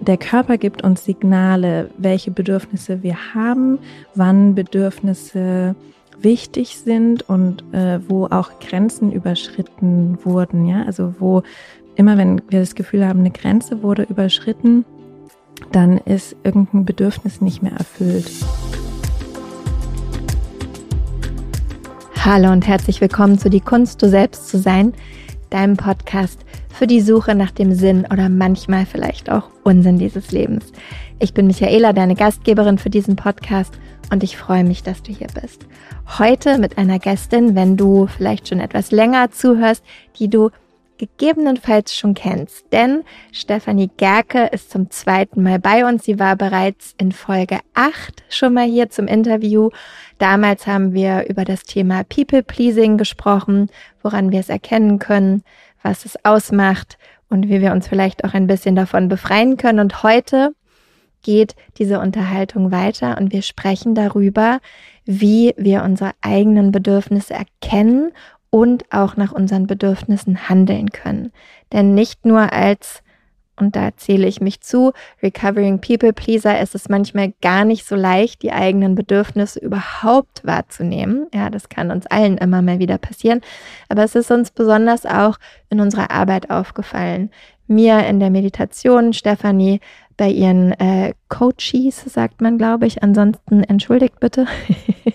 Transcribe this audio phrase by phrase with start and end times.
[0.00, 3.78] Der Körper gibt uns Signale, welche Bedürfnisse wir haben,
[4.14, 5.74] wann Bedürfnisse
[6.20, 10.66] wichtig sind und äh, wo auch Grenzen überschritten wurden.
[10.66, 11.42] Ja, also wo
[11.96, 14.84] immer, wenn wir das Gefühl haben, eine Grenze wurde überschritten,
[15.72, 18.30] dann ist irgendein Bedürfnis nicht mehr erfüllt.
[22.16, 24.94] Hallo und herzlich willkommen zu Die Kunst, du selbst zu sein,
[25.50, 26.43] deinem Podcast
[26.74, 30.72] für die Suche nach dem Sinn oder manchmal vielleicht auch Unsinn dieses Lebens.
[31.20, 33.72] Ich bin Michaela, deine Gastgeberin für diesen Podcast
[34.10, 35.66] und ich freue mich, dass du hier bist.
[36.18, 39.84] Heute mit einer Gästin, wenn du vielleicht schon etwas länger zuhörst,
[40.18, 40.50] die du
[40.98, 42.72] gegebenenfalls schon kennst.
[42.72, 46.04] Denn Stefanie Gerke ist zum zweiten Mal bei uns.
[46.04, 49.70] Sie war bereits in Folge 8 schon mal hier zum Interview.
[50.18, 53.70] Damals haben wir über das Thema People Pleasing gesprochen,
[54.02, 55.42] woran wir es erkennen können,
[55.84, 56.98] was es ausmacht
[57.28, 59.78] und wie wir uns vielleicht auch ein bisschen davon befreien können.
[59.78, 60.54] Und heute
[61.22, 64.58] geht diese Unterhaltung weiter und wir sprechen darüber,
[65.04, 68.12] wie wir unsere eigenen Bedürfnisse erkennen
[68.50, 71.32] und auch nach unseren Bedürfnissen handeln können.
[71.72, 73.03] Denn nicht nur als
[73.56, 77.94] und da zähle ich mich zu, Recovering People Pleaser ist es manchmal gar nicht so
[77.94, 81.28] leicht, die eigenen Bedürfnisse überhaupt wahrzunehmen.
[81.32, 83.40] Ja, das kann uns allen immer mal wieder passieren.
[83.88, 85.38] Aber es ist uns besonders auch
[85.70, 87.30] in unserer Arbeit aufgefallen.
[87.66, 89.80] Mir in der Meditation, Stefanie
[90.16, 93.02] bei ihren äh, Coaches, sagt man, glaube ich.
[93.02, 94.46] Ansonsten entschuldigt bitte.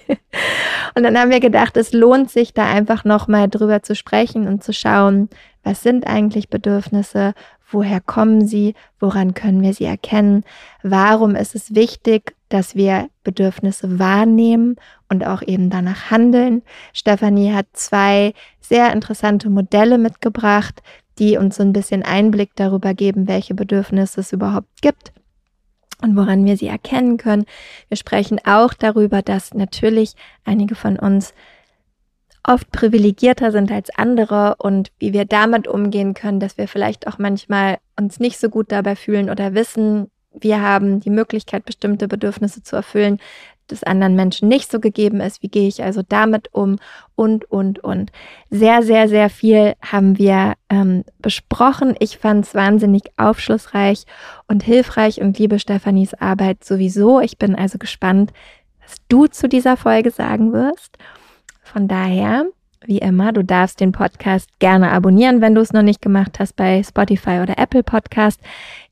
[0.96, 4.64] und dann haben wir gedacht, es lohnt sich da einfach nochmal drüber zu sprechen und
[4.64, 5.30] zu schauen,
[5.64, 7.34] was sind eigentlich Bedürfnisse,
[7.72, 10.44] woher kommen sie, woran können wir sie erkennen,
[10.84, 14.76] warum ist es wichtig, dass wir Bedürfnisse wahrnehmen
[15.08, 16.64] und auch eben danach handeln.
[16.94, 20.82] Stefanie hat zwei sehr interessante Modelle mitgebracht,
[21.20, 25.12] die uns so ein bisschen Einblick darüber geben, welche Bedürfnisse es überhaupt gibt
[26.02, 27.46] und woran wir sie erkennen können.
[27.88, 30.16] Wir sprechen auch darüber, dass natürlich
[30.46, 31.34] einige von uns
[32.50, 37.20] oft privilegierter sind als andere und wie wir damit umgehen können, dass wir vielleicht auch
[37.20, 42.64] manchmal uns nicht so gut dabei fühlen oder wissen, wir haben die Möglichkeit, bestimmte Bedürfnisse
[42.64, 43.20] zu erfüllen,
[43.68, 45.44] das anderen Menschen nicht so gegeben ist.
[45.44, 46.78] Wie gehe ich also damit um?
[47.16, 48.12] Und, und, und.
[48.50, 51.96] Sehr, sehr, sehr viel haben wir ähm, besprochen.
[52.00, 54.06] Ich fand es wahnsinnig aufschlussreich
[54.48, 57.20] und hilfreich und liebe Stefanis Arbeit sowieso.
[57.22, 58.34] Ich bin also gespannt,
[58.82, 60.98] was du zu dieser Folge sagen wirst.
[61.72, 62.46] Von daher,
[62.88, 66.56] wie immer, du darfst den Podcast gerne abonnieren, wenn du es noch nicht gemacht hast
[66.56, 68.42] bei Spotify oder Apple Podcast.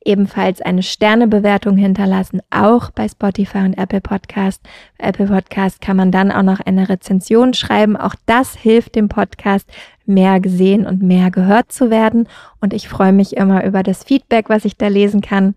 [0.06, 4.62] Ebenfalls eine Sternebewertung hinterlassen, auch bei Spotify und Apple Podcast.
[5.00, 7.98] Bei Apple Podcast kann man dann auch noch eine Rezension schreiben.
[7.98, 9.68] Auch das hilft dem Podcast,
[10.06, 12.30] mehr gesehen und mehr gehört zu werden.
[12.62, 15.56] Und ich freue mich immer über das Feedback, was ich da lesen kann.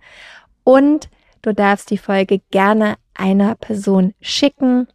[0.65, 1.11] Und
[1.43, 4.89] du darfst die Folge gerne einer Person schicken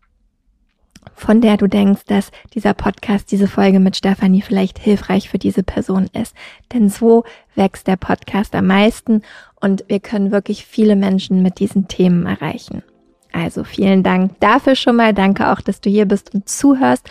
[1.16, 5.64] von der du denkst, dass dieser Podcast, diese Folge mit Stefanie vielleicht hilfreich für diese
[5.64, 6.36] Person ist.
[6.74, 7.24] Denn so
[7.56, 9.22] wächst der Podcast am meisten
[9.60, 12.84] und wir können wirklich viele Menschen mit diesen Themen erreichen.
[13.32, 15.14] Also vielen Dank dafür schon mal.
[15.14, 17.10] Danke auch, dass du hier bist und zuhörst.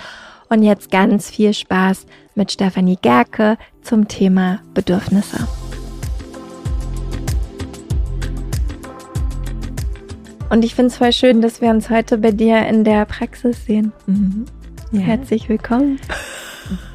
[0.49, 5.47] Und jetzt ganz viel Spaß mit Stefanie Gerke zum Thema Bedürfnisse.
[10.55, 13.67] Und ich finde es voll schön, dass wir uns heute bei dir in der Praxis
[13.67, 13.93] sehen.
[14.07, 14.45] Mhm.
[14.93, 15.01] Ja.
[15.01, 15.99] Herzlich willkommen.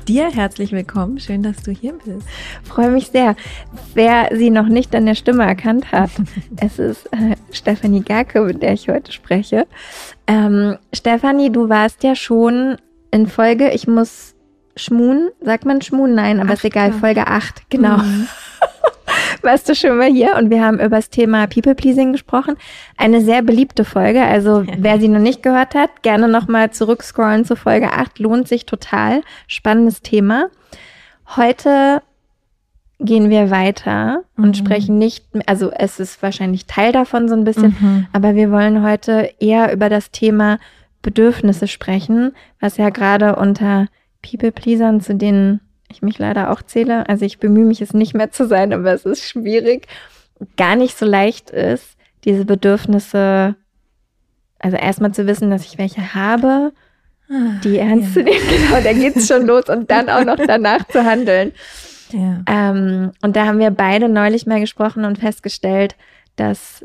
[0.08, 1.20] Dir herzlich willkommen.
[1.20, 2.26] Schön, dass du hier bist.
[2.64, 3.36] Freue mich sehr.
[3.94, 6.10] Wer sie noch nicht an der Stimme erkannt hat,
[6.62, 9.68] es ist äh, Stefanie Garke, mit der ich heute spreche.
[10.26, 12.78] Ähm, Stefanie, du warst ja schon
[13.12, 14.36] in Folge, ich muss
[14.78, 16.16] schmun, sagt man schmun?
[16.16, 17.98] Nein, aber Acht, ist egal, Folge 8, genau.
[17.98, 18.30] Mhm.
[19.44, 22.56] warst du schon mal hier und wir haben über das Thema People Pleasing gesprochen.
[22.98, 24.24] Eine sehr beliebte Folge.
[24.24, 28.20] Also wer sie noch nicht gehört hat, gerne nochmal zurückscrollen zu Folge 8.
[28.20, 29.22] Lohnt sich total.
[29.48, 30.50] Spannendes Thema.
[31.36, 32.02] Heute
[33.00, 34.54] gehen wir weiter und mhm.
[34.54, 38.08] sprechen nicht, also es ist wahrscheinlich Teil davon so ein bisschen, mhm.
[38.12, 40.60] aber wir wollen heute eher über das Thema
[41.02, 43.88] Bedürfnisse sprechen, was ja gerade unter
[44.22, 47.08] People Pleasern, zu denen ich mich leider auch zähle.
[47.10, 49.88] Also ich bemühe mich es nicht mehr zu sein, aber es ist schwierig,
[50.58, 53.56] gar nicht so leicht ist, diese Bedürfnisse,
[54.60, 56.74] also erstmal zu wissen, dass ich welche habe,
[57.30, 58.22] ah, die ernst ja.
[58.22, 61.54] zu nehmen, genau, da geht's schon los und dann auch noch danach zu handeln.
[62.12, 62.44] Ja.
[62.48, 65.96] Ähm, und da haben wir beide neulich mal gesprochen und festgestellt,
[66.36, 66.84] dass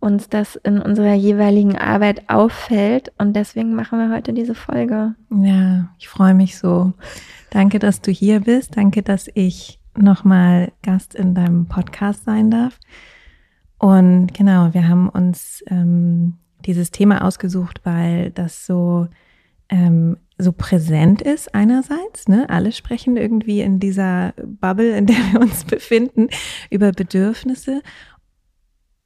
[0.00, 5.14] uns das in unserer jeweiligen Arbeit auffällt und deswegen machen wir heute diese Folge.
[5.30, 6.92] Ja, ich freue mich so.
[7.50, 8.76] Danke, dass du hier bist.
[8.76, 12.78] Danke, dass ich nochmal Gast in deinem Podcast sein darf.
[13.78, 16.34] Und genau, wir haben uns ähm,
[16.64, 19.08] dieses Thema ausgesucht, weil das so
[19.68, 22.28] ähm, so präsent ist einerseits.
[22.28, 22.48] Ne?
[22.48, 26.28] Alle sprechen irgendwie in dieser Bubble, in der wir uns befinden,
[26.70, 27.82] über Bedürfnisse.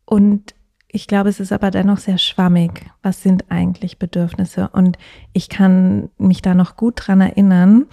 [0.04, 0.54] Und
[0.88, 2.84] ich glaube, es ist aber dennoch sehr schwammig.
[3.02, 4.68] Was sind eigentlich Bedürfnisse?
[4.72, 4.98] Und
[5.32, 7.86] ich kann mich da noch gut dran erinnern,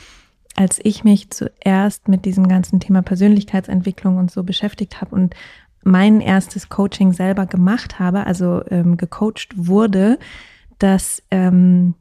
[0.58, 5.36] als ich mich zuerst mit diesem ganzen Thema Persönlichkeitsentwicklung und so beschäftigt habe und
[5.84, 10.18] mein erstes Coaching selber gemacht habe, also ähm, gecoacht wurde,
[10.80, 11.94] dass ähm,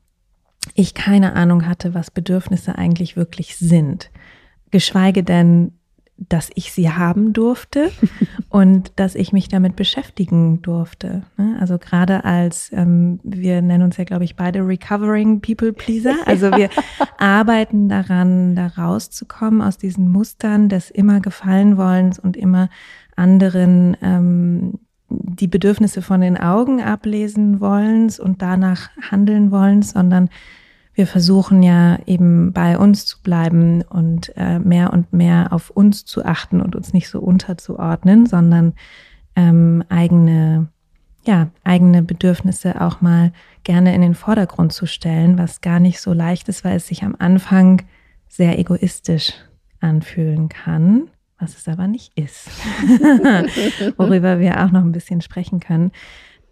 [0.74, 4.10] ich keine Ahnung hatte, was Bedürfnisse eigentlich wirklich sind.
[4.70, 5.72] Geschweige denn,
[6.18, 7.90] dass ich sie haben durfte
[8.48, 11.22] und dass ich mich damit beschäftigen durfte.
[11.36, 11.56] Ne?
[11.60, 16.14] Also gerade als, ähm, wir nennen uns ja, glaube ich, beide Recovering People Pleaser.
[16.26, 16.70] Also wir
[17.18, 22.68] arbeiten daran, da rauszukommen aus diesen Mustern des immer gefallen wollens und immer
[23.14, 24.74] anderen ähm,
[25.08, 30.28] die Bedürfnisse von den Augen ablesen wollens und danach handeln wollens, sondern
[30.96, 36.06] wir versuchen ja eben bei uns zu bleiben und äh, mehr und mehr auf uns
[36.06, 38.72] zu achten und uns nicht so unterzuordnen, sondern
[39.36, 40.68] ähm, eigene,
[41.26, 43.32] ja, eigene Bedürfnisse auch mal
[43.62, 47.02] gerne in den Vordergrund zu stellen, was gar nicht so leicht ist, weil es sich
[47.02, 47.82] am Anfang
[48.26, 49.34] sehr egoistisch
[49.80, 52.48] anfühlen kann, was es aber nicht ist,
[53.98, 55.92] worüber wir auch noch ein bisschen sprechen können.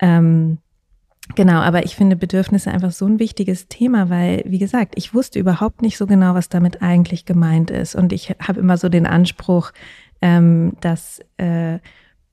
[0.01, 0.59] Ähm,
[1.35, 5.39] Genau, aber ich finde Bedürfnisse einfach so ein wichtiges Thema, weil, wie gesagt, ich wusste
[5.39, 7.95] überhaupt nicht so genau, was damit eigentlich gemeint ist.
[7.95, 9.73] Und ich habe immer so den Anspruch,
[10.21, 11.79] ähm, dass äh,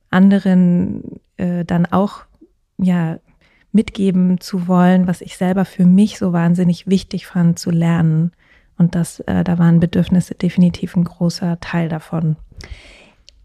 [0.10, 2.26] anderen äh, dann auch
[2.78, 3.20] ja
[3.72, 8.34] mitgeben zu wollen, was ich selber für mich so wahnsinnig wichtig fand zu lernen.
[8.78, 12.36] Und das, äh, da waren Bedürfnisse definitiv ein großer Teil davon.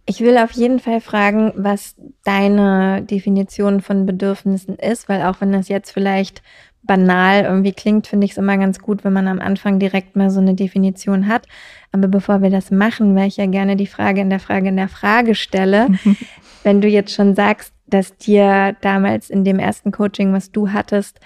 [0.09, 5.51] Ich will auf jeden Fall fragen, was deine Definition von Bedürfnissen ist, weil auch wenn
[5.51, 6.43] das jetzt vielleicht
[6.87, 10.31] banal irgendwie klingt, finde ich es immer ganz gut, wenn man am Anfang direkt mal
[10.31, 11.47] so eine Definition hat.
[11.91, 14.77] Aber bevor wir das machen, weil ich ja gerne die Frage in der Frage in
[14.77, 15.89] der Frage stelle,
[16.63, 21.21] wenn du jetzt schon sagst, dass dir damals in dem ersten Coaching, was du hattest,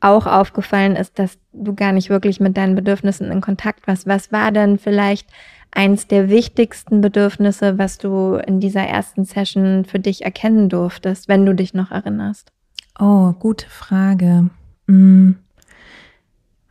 [0.00, 4.06] auch aufgefallen ist, dass du gar nicht wirklich mit deinen Bedürfnissen in Kontakt warst.
[4.06, 5.28] Was war denn vielleicht
[5.76, 11.44] eins der wichtigsten Bedürfnisse, was du in dieser ersten Session für dich erkennen durftest, wenn
[11.44, 12.50] du dich noch erinnerst?
[12.98, 14.50] Oh, gute Frage.
[14.88, 15.36] Hm.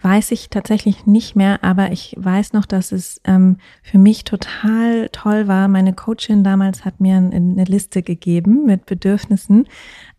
[0.02, 5.10] Weiß ich tatsächlich nicht mehr, aber ich weiß noch, dass es ähm, für mich total
[5.10, 5.68] toll war.
[5.68, 9.68] Meine Coachin damals hat mir eine Liste gegeben mit Bedürfnissen,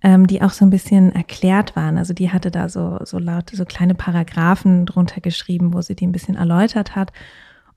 [0.02, 1.98] ähm, die auch so ein bisschen erklärt waren.
[1.98, 6.06] Also die hatte da so, so laute, so kleine Paragraphen drunter geschrieben, wo sie die
[6.08, 7.12] ein bisschen erläutert hat.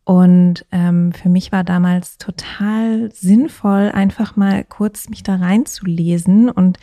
[0.09, 6.79] Und ähm, für mich war damals total sinnvoll, einfach mal kurz mich da reinzulesen und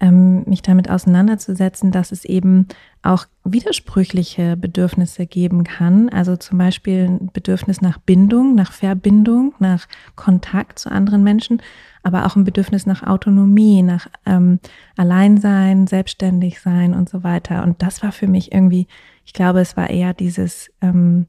[0.00, 2.68] ähm, mich damit auseinanderzusetzen, dass es eben
[3.00, 6.10] auch widersprüchliche Bedürfnisse geben kann.
[6.10, 11.62] Also zum Beispiel ein Bedürfnis nach Bindung, nach Verbindung, nach Kontakt zu anderen Menschen,
[12.02, 14.60] aber auch ein Bedürfnis nach Autonomie, nach ähm,
[14.94, 17.62] Alleinsein, selbstständig sein und so weiter.
[17.62, 18.86] Und das war für mich irgendwie,
[19.24, 21.28] ich glaube, es war eher dieses ähm,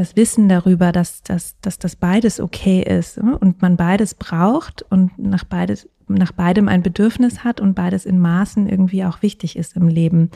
[0.00, 3.36] das Wissen darüber, dass, dass, dass das beides okay ist ne?
[3.36, 8.18] und man beides braucht und nach, beides, nach beidem ein Bedürfnis hat und beides in
[8.18, 10.30] Maßen irgendwie auch wichtig ist im Leben.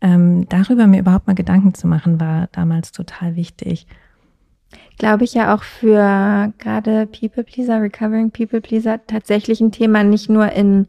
[0.00, 3.88] Ähm, darüber mir überhaupt mal Gedanken zu machen, war damals total wichtig.
[4.96, 10.30] Glaube ich ja auch für gerade People Pleaser, Recovering People Pleaser tatsächlich ein Thema, nicht
[10.30, 10.86] nur in,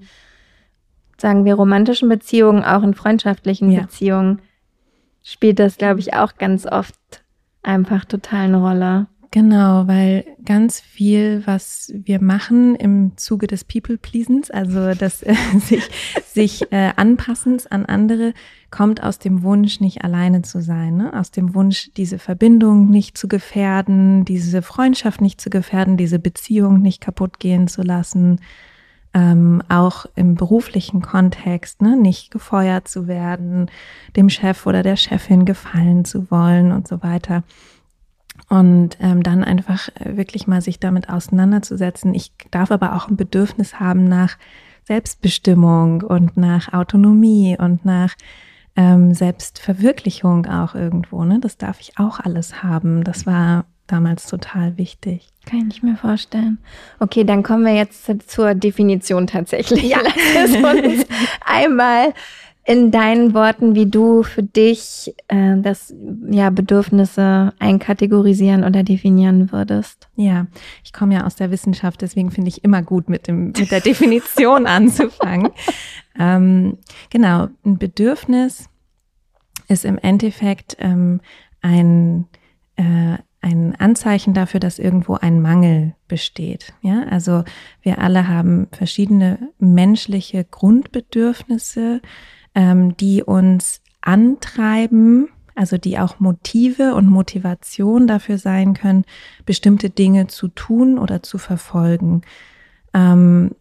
[1.18, 3.82] sagen wir, romantischen Beziehungen, auch in freundschaftlichen ja.
[3.82, 4.44] Beziehungen
[5.24, 7.21] spielt das, glaube ich, auch ganz oft
[7.64, 9.08] einfach total eine Rolle.
[9.34, 15.90] Genau, weil ganz viel, was wir machen im Zuge des People-Pleasens, also des äh, sich,
[16.26, 18.34] sich äh, Anpassens an andere,
[18.72, 21.18] kommt aus dem Wunsch, nicht alleine zu sein, ne?
[21.18, 26.82] aus dem Wunsch, diese Verbindung nicht zu gefährden, diese Freundschaft nicht zu gefährden, diese Beziehung
[26.82, 28.42] nicht kaputt gehen zu lassen,
[29.14, 31.98] ähm, auch im beruflichen Kontext, ne?
[31.98, 33.70] nicht gefeuert zu werden,
[34.16, 37.44] dem Chef oder der Chefin gefallen zu wollen und so weiter.
[38.48, 42.14] Und ähm, dann einfach äh, wirklich mal sich damit auseinanderzusetzen.
[42.14, 44.38] Ich darf aber auch ein Bedürfnis haben nach
[44.84, 48.16] Selbstbestimmung und nach Autonomie und nach
[48.76, 51.24] ähm, Selbstverwirklichung auch irgendwo.
[51.24, 51.40] Ne?
[51.40, 53.04] Das darf ich auch alles haben.
[53.04, 55.28] Das war damals total wichtig.
[55.46, 56.60] Kann ich mir vorstellen.
[57.00, 59.84] Okay, dann kommen wir jetzt zur Definition tatsächlich.
[59.84, 60.00] Ja.
[60.34, 61.06] Lass uns
[61.46, 62.14] einmal
[62.64, 65.94] in deinen Worten, wie du für dich äh, das
[66.30, 70.10] ja Bedürfnisse einkategorisieren oder definieren würdest.
[70.16, 70.46] Ja,
[70.84, 73.82] ich komme ja aus der Wissenschaft, deswegen finde ich immer gut mit dem mit der
[73.82, 75.50] Definition anzufangen.
[76.20, 76.78] Ähm,
[77.10, 78.70] genau, ein Bedürfnis
[79.68, 81.20] ist im Endeffekt ähm,
[81.62, 82.28] ein
[82.76, 86.74] äh, ein Anzeichen dafür, dass irgendwo ein Mangel besteht.
[86.82, 87.44] Ja, also
[87.82, 92.02] wir alle haben verschiedene menschliche Grundbedürfnisse,
[92.54, 99.06] ähm, die uns antreiben, also die auch Motive und Motivation dafür sein können,
[99.46, 102.22] bestimmte Dinge zu tun oder zu verfolgen.
[102.94, 103.56] Ähm,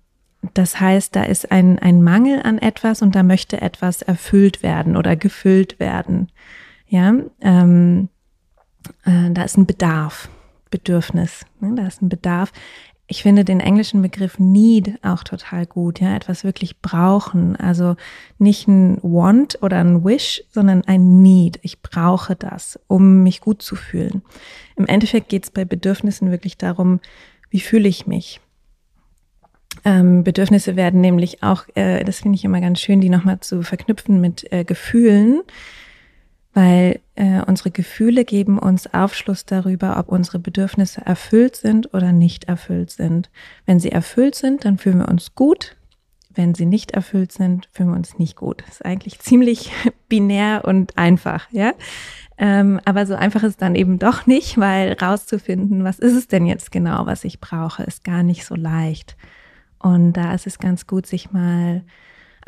[0.55, 4.97] das heißt, da ist ein, ein Mangel an etwas und da möchte etwas erfüllt werden
[4.97, 6.29] oder gefüllt werden.
[6.87, 8.09] Ja, ähm,
[9.05, 10.29] äh, da ist ein Bedarf,
[10.71, 11.75] Bedürfnis, ne?
[11.77, 12.53] da ist ein Bedarf.
[13.07, 17.57] Ich finde den englischen Begriff need auch total gut, ja, etwas wirklich brauchen.
[17.57, 17.97] Also
[18.39, 21.59] nicht ein want oder ein wish, sondern ein need.
[21.63, 24.23] Ich brauche das, um mich gut zu fühlen.
[24.77, 27.01] Im Endeffekt geht es bei Bedürfnissen wirklich darum,
[27.51, 28.41] wie fühle ich mich?
[29.85, 33.63] Ähm, Bedürfnisse werden nämlich auch, äh, das finde ich immer ganz schön, die nochmal zu
[33.63, 35.43] verknüpfen mit äh, Gefühlen
[36.52, 42.45] weil äh, unsere Gefühle geben uns Aufschluss darüber, ob unsere Bedürfnisse erfüllt sind oder nicht
[42.45, 43.30] erfüllt sind.
[43.66, 45.76] Wenn sie erfüllt sind, dann fühlen wir uns gut.
[46.33, 48.62] Wenn sie nicht erfüllt sind, fühlen wir uns nicht gut.
[48.62, 49.73] Das ist eigentlich ziemlich
[50.09, 51.73] binär und einfach, ja.
[52.37, 56.47] Ähm, aber so einfach ist dann eben doch nicht, weil rauszufinden, was ist es denn
[56.47, 59.16] jetzt genau, was ich brauche, ist gar nicht so leicht.
[59.78, 61.83] Und da ist es ganz gut, sich mal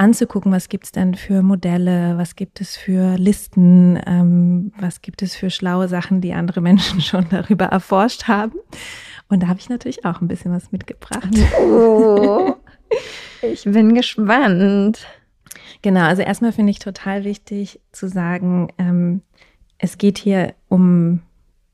[0.02, 5.22] anzugucken, was gibt es denn für Modelle, was gibt es für Listen, ähm, was gibt
[5.22, 8.58] es für schlaue Sachen, die andere Menschen schon darüber erforscht haben.
[9.28, 11.30] Und da habe ich natürlich auch ein bisschen was mitgebracht.
[11.60, 12.54] Oh,
[13.42, 15.06] ich bin gespannt.
[15.80, 19.22] Genau, also erstmal finde ich total wichtig zu sagen, ähm,
[19.78, 21.22] es geht hier um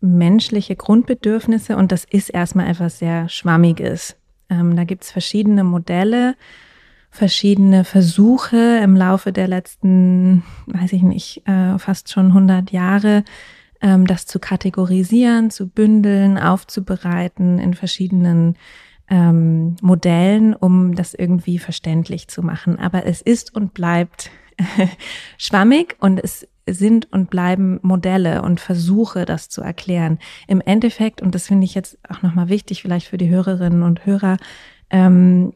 [0.00, 4.16] menschliche Grundbedürfnisse und das ist erstmal etwas sehr Schwammiges.
[4.50, 6.36] Ähm, da gibt es verschiedene Modelle
[7.10, 13.24] verschiedene Versuche im Laufe der letzten, weiß ich nicht, äh, fast schon 100 Jahre,
[13.80, 18.56] ähm, das zu kategorisieren, zu bündeln, aufzubereiten in verschiedenen
[19.10, 22.78] ähm, Modellen, um das irgendwie verständlich zu machen.
[22.78, 24.30] Aber es ist und bleibt
[25.38, 30.18] schwammig und es sind und bleiben Modelle und Versuche, das zu erklären.
[30.46, 34.04] Im Endeffekt, und das finde ich jetzt auch nochmal wichtig, vielleicht für die Hörerinnen und
[34.04, 34.36] Hörer,
[34.90, 35.54] ähm,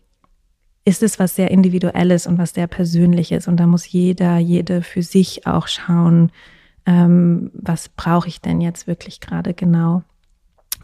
[0.85, 3.47] ist es was sehr Individuelles und was sehr Persönliches.
[3.49, 6.33] Und da muss jeder, jede für sich auch schauen,
[6.87, 10.03] ähm, was brauche ich denn jetzt wirklich gerade genau.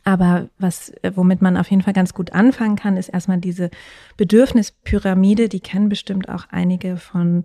[0.05, 3.71] Aber was, womit man auf jeden Fall ganz gut anfangen kann, ist erstmal diese
[4.17, 5.49] Bedürfnispyramide.
[5.49, 7.43] Die kennen bestimmt auch einige von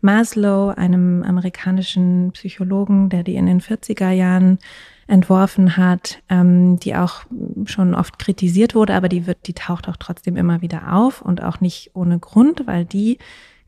[0.00, 4.58] Maslow, einem amerikanischen Psychologen, der die in den 40er Jahren
[5.06, 7.24] entworfen hat, ähm, die auch
[7.66, 11.42] schon oft kritisiert wurde, aber die wird, die taucht auch trotzdem immer wieder auf und
[11.42, 13.18] auch nicht ohne Grund, weil die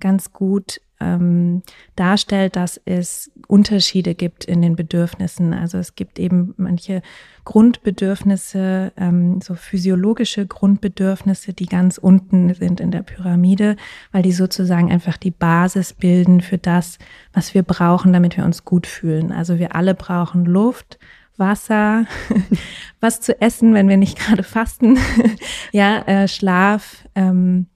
[0.00, 1.62] ganz gut ähm,
[1.94, 5.52] darstellt, dass es Unterschiede gibt in den Bedürfnissen.
[5.52, 7.02] Also es gibt eben manche
[7.44, 13.76] Grundbedürfnisse, ähm, so physiologische Grundbedürfnisse, die ganz unten sind in der Pyramide,
[14.12, 16.98] weil die sozusagen einfach die Basis bilden für das,
[17.32, 19.32] was wir brauchen, damit wir uns gut fühlen.
[19.32, 20.98] Also wir alle brauchen Luft,
[21.38, 22.04] Wasser,
[23.00, 24.98] was zu essen, wenn wir nicht gerade fasten,
[25.72, 27.66] ja, äh, Schlaf, ähm,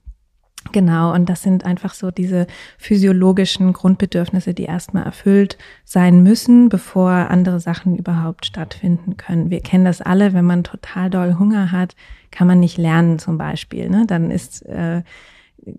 [0.71, 1.13] genau.
[1.13, 7.59] Und das sind einfach so diese physiologischen Grundbedürfnisse, die erstmal erfüllt sein müssen, bevor andere
[7.59, 9.49] Sachen überhaupt stattfinden können.
[9.49, 11.95] Wir kennen das alle, wenn man total doll Hunger hat,
[12.31, 13.89] kann man nicht lernen zum Beispiel.
[13.89, 14.05] Ne?
[14.07, 15.03] Dann ist äh,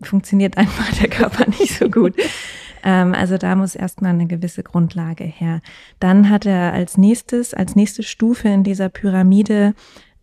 [0.03, 2.15] funktioniert einfach der Körper nicht so gut.
[2.83, 5.61] Ähm, also da muss erstmal eine gewisse Grundlage her.
[6.01, 9.75] Dann hat er als nächstes, als nächste Stufe in dieser Pyramide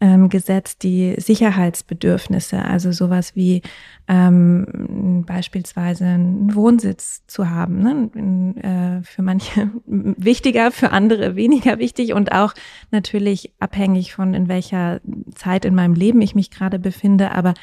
[0.02, 3.62] ähm, gesetzt die Sicherheitsbedürfnisse, also sowas wie
[4.08, 7.82] ähm, beispielsweise einen Wohnsitz zu haben.
[7.82, 9.02] Ne?
[9.02, 12.54] Äh, für manche wichtiger, für andere weniger wichtig und auch
[12.92, 15.02] natürlich abhängig von in welcher
[15.36, 17.54] Zeit in meinem Leben ich mich gerade befinde, aber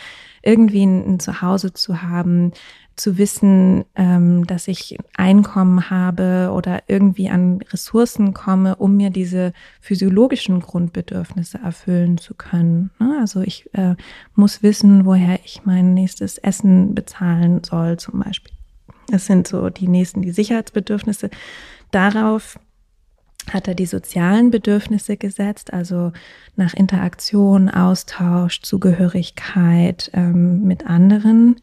[0.47, 2.53] irgendwie ein, ein Zuhause zu haben,
[2.97, 9.53] zu wissen, ähm, dass ich Einkommen habe oder irgendwie an Ressourcen komme, um mir diese
[9.81, 12.91] physiologischen Grundbedürfnisse erfüllen zu können.
[12.99, 13.19] Ne?
[13.21, 13.97] Also ich äh,
[14.35, 18.53] muss wissen, woher ich mein nächstes Essen bezahlen soll, zum Beispiel.
[19.09, 21.31] Das sind so die nächsten, die Sicherheitsbedürfnisse.
[21.91, 22.59] Darauf
[23.53, 26.12] hat er die sozialen Bedürfnisse gesetzt, also
[26.57, 31.57] nach Interaktion, Austausch, Zugehörigkeit ähm, mit anderen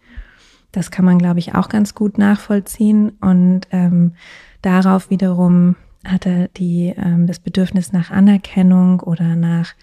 [0.74, 3.12] Das kann man, glaube ich, auch ganz gut nachvollziehen.
[3.22, 4.14] Und ähm,
[4.62, 9.74] darauf wiederum hat er die, ähm, das Bedürfnis nach Anerkennung oder nach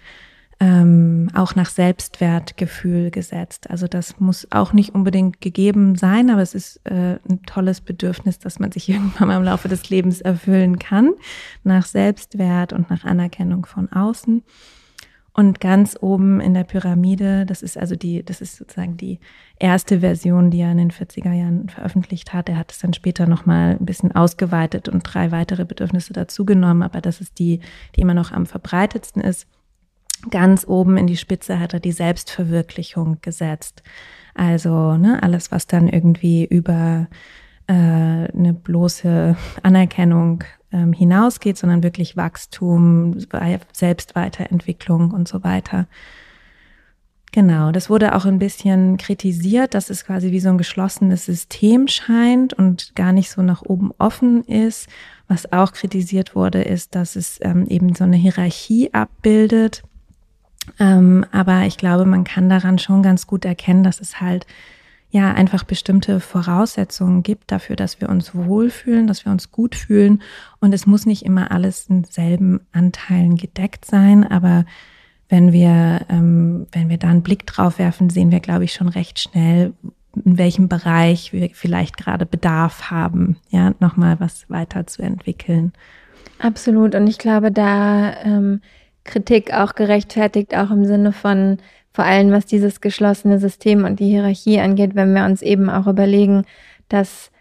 [0.61, 3.71] ähm, auch nach Selbstwertgefühl gesetzt.
[3.71, 8.37] Also das muss auch nicht unbedingt gegeben sein, aber es ist äh, ein tolles Bedürfnis,
[8.37, 11.13] dass man sich irgendwann mal im Laufe des Lebens erfüllen kann,
[11.63, 14.43] nach Selbstwert und nach Anerkennung von außen.
[15.33, 19.19] Und ganz oben in der Pyramide, das ist also die, das ist sozusagen die
[19.57, 22.49] erste Version, die er in den 40er Jahren veröffentlicht hat.
[22.49, 27.01] Er hat es dann später nochmal ein bisschen ausgeweitet und drei weitere Bedürfnisse dazugenommen, aber
[27.01, 27.61] das ist die,
[27.95, 29.47] die immer noch am verbreitetsten ist.
[30.29, 33.81] Ganz oben in die Spitze hat er die Selbstverwirklichung gesetzt.
[34.35, 37.07] Also ne, alles, was dann irgendwie über
[37.67, 43.17] äh, eine bloße Anerkennung ähm, hinausgeht, sondern wirklich Wachstum,
[43.71, 45.87] Selbstweiterentwicklung und so weiter.
[47.33, 51.87] Genau, das wurde auch ein bisschen kritisiert, dass es quasi wie so ein geschlossenes System
[51.87, 54.89] scheint und gar nicht so nach oben offen ist.
[55.29, 59.83] Was auch kritisiert wurde, ist, dass es ähm, eben so eine Hierarchie abbildet.
[60.79, 64.45] Ähm, aber ich glaube, man kann daran schon ganz gut erkennen, dass es halt
[65.09, 70.21] ja einfach bestimmte Voraussetzungen gibt dafür, dass wir uns wohlfühlen, dass wir uns gut fühlen.
[70.59, 74.65] Und es muss nicht immer alles in selben Anteilen gedeckt sein, aber
[75.27, 78.89] wenn wir, ähm, wenn wir da einen Blick drauf werfen, sehen wir, glaube ich, schon
[78.89, 79.73] recht schnell,
[80.25, 85.71] in welchem Bereich wir vielleicht gerade Bedarf haben, ja, nochmal was weiterzuentwickeln.
[86.39, 86.95] Absolut.
[86.95, 88.61] Und ich glaube, da ähm,
[89.03, 91.57] Kritik auch gerechtfertigt, auch im Sinne von,
[91.93, 95.87] vor allem was dieses geschlossene System und die Hierarchie angeht, wenn wir uns eben auch
[95.87, 96.45] überlegen,
[96.89, 97.31] dass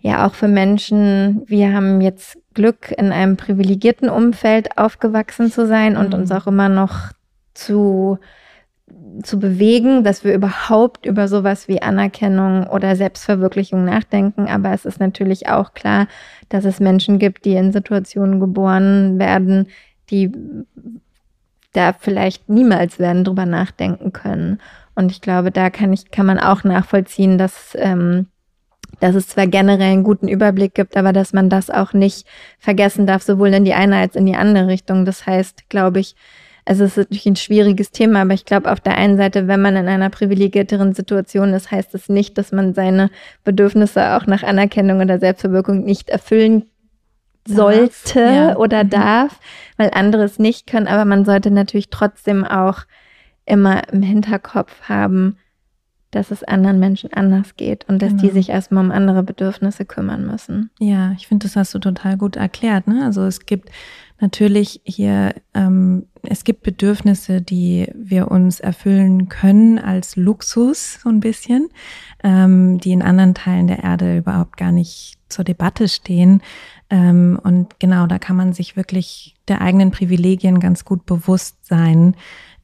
[0.00, 5.96] ja auch für Menschen, wir haben jetzt Glück, in einem privilegierten Umfeld aufgewachsen zu sein
[5.96, 6.20] und mhm.
[6.20, 7.12] uns auch immer noch
[7.54, 8.18] zu,
[9.22, 14.48] zu bewegen, dass wir überhaupt über sowas wie Anerkennung oder Selbstverwirklichung nachdenken.
[14.48, 16.06] Aber es ist natürlich auch klar,
[16.48, 19.68] dass es Menschen gibt, die in Situationen geboren werden,
[20.10, 20.32] die
[21.72, 24.60] da vielleicht niemals werden drüber nachdenken können.
[24.94, 28.26] Und ich glaube, da kann ich, kann man auch nachvollziehen, dass, ähm,
[29.00, 32.26] dass es zwar generell einen guten Überblick gibt, aber dass man das auch nicht
[32.58, 35.04] vergessen darf, sowohl in die eine als in die andere Richtung.
[35.04, 36.16] Das heißt, glaube ich,
[36.64, 39.62] also es ist natürlich ein schwieriges Thema, aber ich glaube, auf der einen Seite, wenn
[39.62, 43.10] man in einer privilegierteren Situation ist, heißt es das nicht, dass man seine
[43.44, 46.64] Bedürfnisse auch nach Anerkennung oder Selbstverwirkung nicht erfüllen
[47.46, 48.56] sollte ja.
[48.56, 48.90] oder mhm.
[48.90, 49.40] darf,
[49.78, 50.88] weil andere es nicht können.
[50.88, 52.80] Aber man sollte natürlich trotzdem auch
[53.46, 55.38] immer im Hinterkopf haben,
[56.10, 58.22] dass es anderen Menschen anders geht und dass genau.
[58.22, 60.70] die sich erstmal um andere Bedürfnisse kümmern müssen.
[60.78, 62.86] Ja, ich finde, das hast du total gut erklärt.
[62.86, 63.04] Ne?
[63.04, 63.70] Also es gibt
[64.18, 71.20] natürlich hier, ähm, es gibt Bedürfnisse, die wir uns erfüllen können als Luxus so ein
[71.20, 71.68] bisschen,
[72.24, 76.42] ähm, die in anderen Teilen der Erde überhaupt gar nicht zur Debatte stehen.
[76.88, 82.14] Ähm, und genau, da kann man sich wirklich der eigenen Privilegien ganz gut bewusst sein.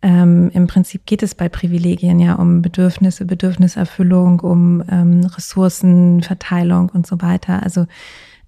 [0.02, 7.06] Ähm, Im Prinzip geht es bei Privilegien ja um Bedürfnisse, Bedürfniserfüllung, um ähm, Ressourcenverteilung und
[7.06, 7.62] so weiter.
[7.62, 7.86] Also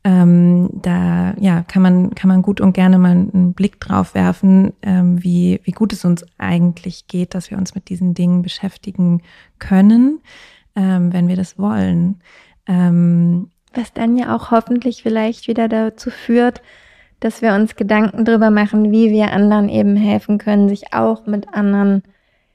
[0.05, 4.75] ähm, da ja kann man kann man gut und gerne mal einen Blick drauf werfen,
[4.83, 9.23] ähm, wie wie gut es uns eigentlich geht, dass wir uns mit diesen Dingen beschäftigen
[9.59, 10.21] können,
[10.77, 12.21] ähm, wenn wir das wollen.
[12.67, 16.63] Ähm, was dann ja auch hoffentlich vielleicht wieder dazu führt,
[17.27, 21.53] dass wir uns Gedanken darüber machen, wie wir anderen eben helfen können, sich auch mit
[21.53, 22.05] anderen,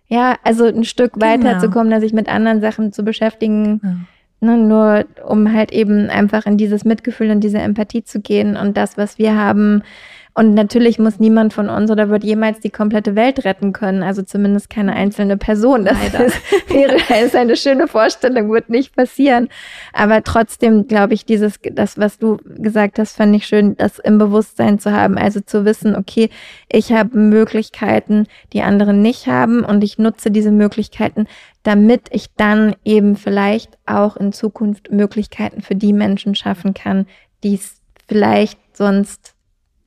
[0.08, 1.26] ja, also ein Stück genau.
[1.26, 3.82] weiterzukommen, sich mit anderen Sachen zu beschäftigen.
[3.84, 3.96] Ja.
[4.44, 8.76] Ne, nur um halt eben einfach in dieses Mitgefühl und diese Empathie zu gehen und
[8.76, 9.84] das, was wir haben,
[10.34, 14.22] und natürlich muss niemand von uns oder wird jemals die komplette Welt retten können, also
[14.22, 15.84] zumindest keine einzelne Person.
[15.84, 19.50] Das ist, wäre ist eine schöne Vorstellung, wird nicht passieren.
[19.92, 24.18] Aber trotzdem glaube ich, dieses, das, was du gesagt hast, fand ich schön, das im
[24.18, 25.18] Bewusstsein zu haben.
[25.18, 26.30] Also zu wissen, okay,
[26.70, 31.28] ich habe Möglichkeiten, die anderen nicht haben und ich nutze diese Möglichkeiten,
[31.64, 37.06] damit ich dann eben vielleicht auch in Zukunft Möglichkeiten für die Menschen schaffen kann,
[37.44, 39.36] die es vielleicht sonst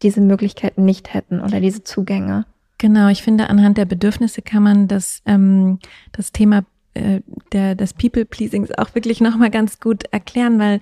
[0.04, 2.46] diese Möglichkeiten nicht hätten oder diese Zugänge.
[2.78, 5.78] Genau, ich finde, anhand der Bedürfnisse kann man das, ähm,
[6.12, 6.64] das Thema
[6.94, 7.20] äh,
[7.74, 10.80] des People-Pleasings auch wirklich nochmal ganz gut erklären, weil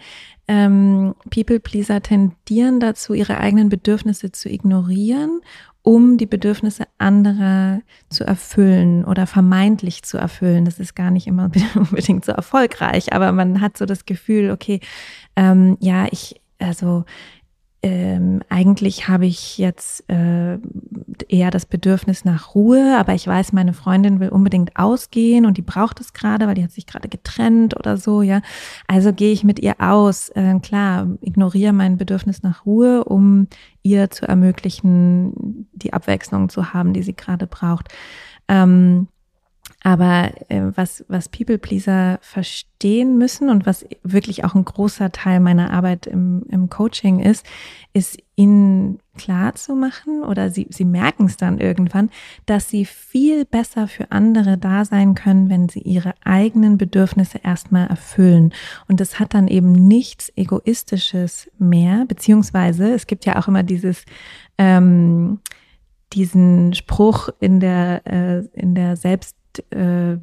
[0.48, 5.40] ähm, People-Pleaser tendieren dazu, ihre eigenen Bedürfnisse zu ignorieren,
[5.82, 10.64] um die Bedürfnisse anderer zu erfüllen oder vermeintlich zu erfüllen.
[10.64, 14.80] Das ist gar nicht immer unbedingt so erfolgreich, aber man hat so das Gefühl, okay,
[15.36, 17.04] ähm, ja, ich, also
[17.84, 20.58] ähm, eigentlich habe ich jetzt äh,
[21.28, 25.62] eher das Bedürfnis nach Ruhe, aber ich weiß, meine Freundin will unbedingt ausgehen und die
[25.62, 28.40] braucht es gerade, weil die hat sich gerade getrennt oder so, ja.
[28.86, 30.28] Also gehe ich mit ihr aus.
[30.28, 33.48] Äh, klar, ignoriere mein Bedürfnis nach Ruhe, um
[33.82, 37.88] ihr zu ermöglichen, die Abwechslung zu haben, die sie gerade braucht.
[38.46, 39.08] Ähm,
[39.84, 45.40] aber äh, was, was People Pleaser verstehen müssen und was wirklich auch ein großer Teil
[45.40, 47.44] meiner Arbeit im, im Coaching ist,
[47.92, 52.10] ist ihnen klar zu machen oder sie, sie merken es dann irgendwann,
[52.46, 57.88] dass sie viel besser für andere da sein können, wenn sie ihre eigenen Bedürfnisse erstmal
[57.88, 58.54] erfüllen.
[58.88, 64.04] Und das hat dann eben nichts Egoistisches mehr, beziehungsweise es gibt ja auch immer dieses,
[64.58, 65.40] ähm,
[66.12, 69.36] diesen Spruch in der, äh, in der Selbst
[69.70, 70.16] äh,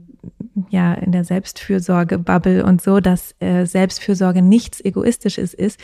[0.69, 5.79] ja in der Selbstfürsorge-Bubble und so, dass äh, Selbstfürsorge nichts Egoistisches ist.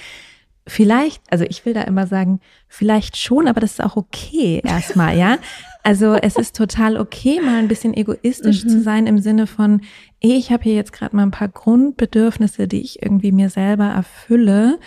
[0.67, 5.15] Vielleicht, also ich will da immer sagen, vielleicht schon, aber das ist auch okay erstmal,
[5.17, 5.37] ja.
[5.83, 8.69] Also es ist total okay, mal ein bisschen egoistisch mhm.
[8.69, 9.81] zu sein im Sinne von,
[10.19, 14.79] ich habe hier jetzt gerade mal ein paar Grundbedürfnisse, die ich irgendwie mir selber erfülle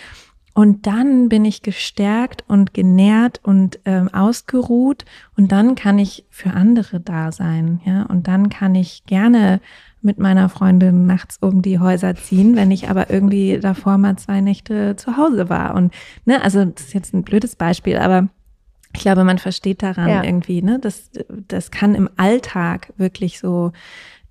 [0.59, 5.05] und dann bin ich gestärkt und genährt und ähm, ausgeruht
[5.37, 8.03] und dann kann ich für andere da sein, ja.
[8.03, 9.61] Und dann kann ich gerne
[10.01, 14.41] mit meiner Freundin nachts um die Häuser ziehen, wenn ich aber irgendwie davor mal zwei
[14.41, 15.75] Nächte zu Hause war.
[15.75, 15.93] Und
[16.25, 18.27] ne, also das ist jetzt ein blödes Beispiel, aber
[18.93, 20.23] ich glaube, man versteht daran ja.
[20.25, 21.09] irgendwie, ne, das,
[21.47, 23.71] das kann im Alltag wirklich so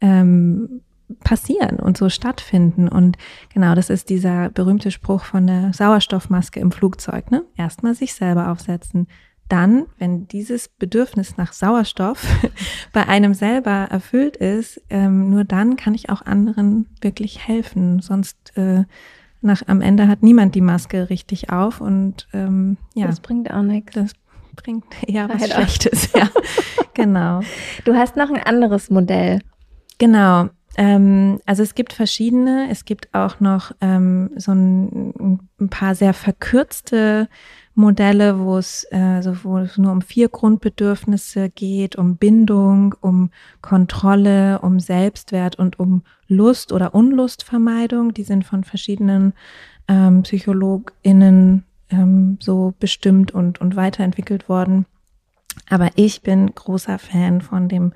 [0.03, 0.83] ähm,
[1.25, 2.89] passieren und so stattfinden.
[2.89, 3.17] Und
[3.53, 7.31] genau, das ist dieser berühmte Spruch von der Sauerstoffmaske im Flugzeug.
[7.31, 7.45] Ne?
[7.57, 9.09] Erstmal sich selber aufsetzen.
[9.49, 12.27] Dann, wenn dieses Bedürfnis nach Sauerstoff
[12.93, 18.01] bei einem selber erfüllt ist, ähm, nur dann kann ich auch anderen wirklich helfen.
[18.01, 18.85] Sonst äh,
[19.41, 23.07] nach am Ende hat niemand die Maske richtig auf und ähm, ja.
[23.07, 23.95] Das bringt auch nichts.
[23.95, 24.13] Das
[24.57, 26.29] bringt eher was Schlechtes, ja.
[26.95, 27.41] genau.
[27.85, 29.41] Du hast noch ein anderes Modell.
[29.99, 30.51] Genau.
[30.79, 32.69] Ähm, also es gibt verschiedene.
[32.71, 37.29] Es gibt auch noch ähm, so ein, ein, paar sehr verkürzte
[37.75, 44.61] Modelle, wo es, äh, wo es nur um vier Grundbedürfnisse geht, um Bindung, um Kontrolle,
[44.61, 48.15] um Selbstwert und um Lust oder Unlustvermeidung.
[48.15, 49.33] Die sind von verschiedenen
[49.89, 54.87] ähm, PsychologInnen ähm, so bestimmt und, und weiterentwickelt worden.
[55.69, 57.93] Aber ich bin großer Fan von dem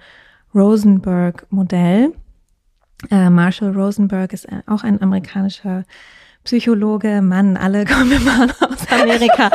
[0.52, 2.12] Rosenberg-Modell.
[3.10, 5.84] Äh, Marshall Rosenberg ist äh, auch ein amerikanischer
[6.44, 9.50] Psychologe, Mann, alle kommen immer aus Amerika.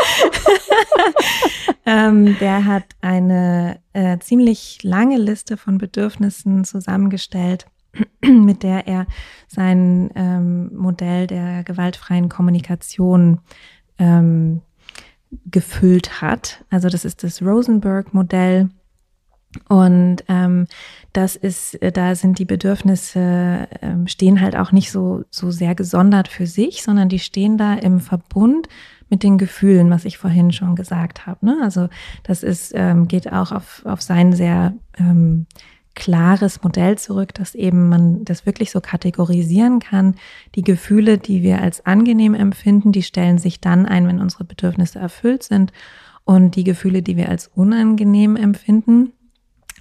[1.86, 7.68] ähm, der hat eine äh, ziemlich lange Liste von Bedürfnissen zusammengestellt,
[8.22, 9.06] mit der er
[9.48, 13.40] sein ähm, Modell der gewaltfreien Kommunikation
[14.00, 14.62] ähm,
[15.46, 16.64] gefüllt hat.
[16.70, 18.70] Also das ist das Rosenberg-Modell.
[19.70, 20.68] Und ähm,
[21.18, 25.74] das ist, äh, da sind die Bedürfnisse, ähm, stehen halt auch nicht so, so sehr
[25.74, 28.70] gesondert für sich, sondern die stehen da im Verbund
[29.10, 31.44] mit den Gefühlen, was ich vorhin schon gesagt habe.
[31.44, 31.58] Ne?
[31.64, 31.90] Also
[32.22, 35.48] das ist, ähm, geht auch auf, auf sein sehr ähm,
[35.96, 40.14] klares Modell zurück, dass eben man das wirklich so kategorisieren kann.
[40.54, 45.00] Die Gefühle, die wir als angenehm empfinden, die stellen sich dann ein, wenn unsere Bedürfnisse
[45.00, 45.74] erfüllt sind.
[46.26, 49.14] Und die Gefühle, die wir als unangenehm empfinden,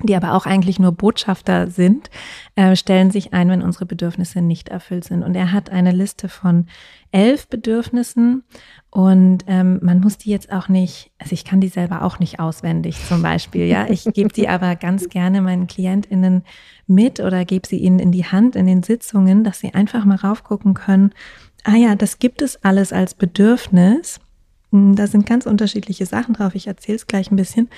[0.02, 2.10] die aber auch eigentlich nur Botschafter sind,
[2.54, 5.22] äh, stellen sich ein, wenn unsere Bedürfnisse nicht erfüllt sind.
[5.22, 6.66] Und er hat eine Liste von
[7.12, 8.44] elf Bedürfnissen
[8.90, 12.40] und ähm, man muss die jetzt auch nicht, also ich kann die selber auch nicht
[12.40, 13.86] auswendig zum Beispiel, ja.
[13.88, 16.44] Ich gebe die aber ganz gerne meinen KlientInnen
[16.86, 20.16] mit oder gebe sie ihnen in die Hand in den Sitzungen, dass sie einfach mal
[20.16, 21.12] raufgucken können,
[21.64, 24.20] ah ja, das gibt es alles als Bedürfnis.
[24.72, 26.54] Hm, da sind ganz unterschiedliche Sachen drauf.
[26.54, 27.68] Ich erzähle es gleich ein bisschen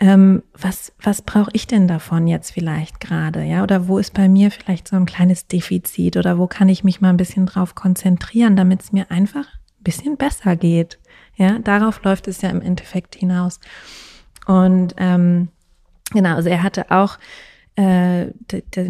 [0.00, 3.62] ähm, was, was brauche ich denn davon jetzt vielleicht gerade, ja?
[3.64, 7.00] Oder wo ist bei mir vielleicht so ein kleines Defizit oder wo kann ich mich
[7.00, 10.98] mal ein bisschen drauf konzentrieren, damit es mir einfach ein bisschen besser geht?
[11.36, 13.58] Ja, darauf läuft es ja im Endeffekt hinaus.
[14.46, 15.48] Und ähm,
[16.12, 17.18] genau, also er hatte auch
[17.74, 18.32] äh,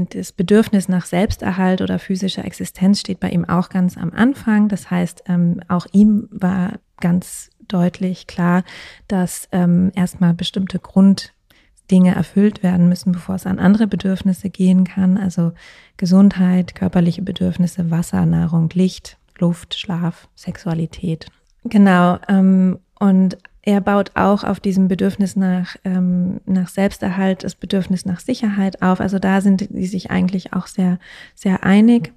[0.07, 4.69] das Bedürfnis nach Selbsterhalt oder physischer Existenz steht bei ihm auch ganz am Anfang.
[4.69, 8.65] Das heißt, ähm, auch ihm war ganz deutlich klar,
[9.07, 15.17] dass ähm, erstmal bestimmte Grunddinge erfüllt werden müssen, bevor es an andere Bedürfnisse gehen kann.
[15.17, 15.53] Also
[15.97, 21.27] Gesundheit, körperliche Bedürfnisse, Wasser, Nahrung, Licht, Luft, Schlaf, Sexualität.
[21.65, 22.19] Genau.
[22.29, 28.19] Ähm, und er baut auch auf diesem Bedürfnis nach, ähm, nach Selbsterhalt, das Bedürfnis nach
[28.21, 28.99] Sicherheit auf.
[28.99, 30.99] Also da sind die sich eigentlich auch sehr,
[31.35, 32.15] sehr einig.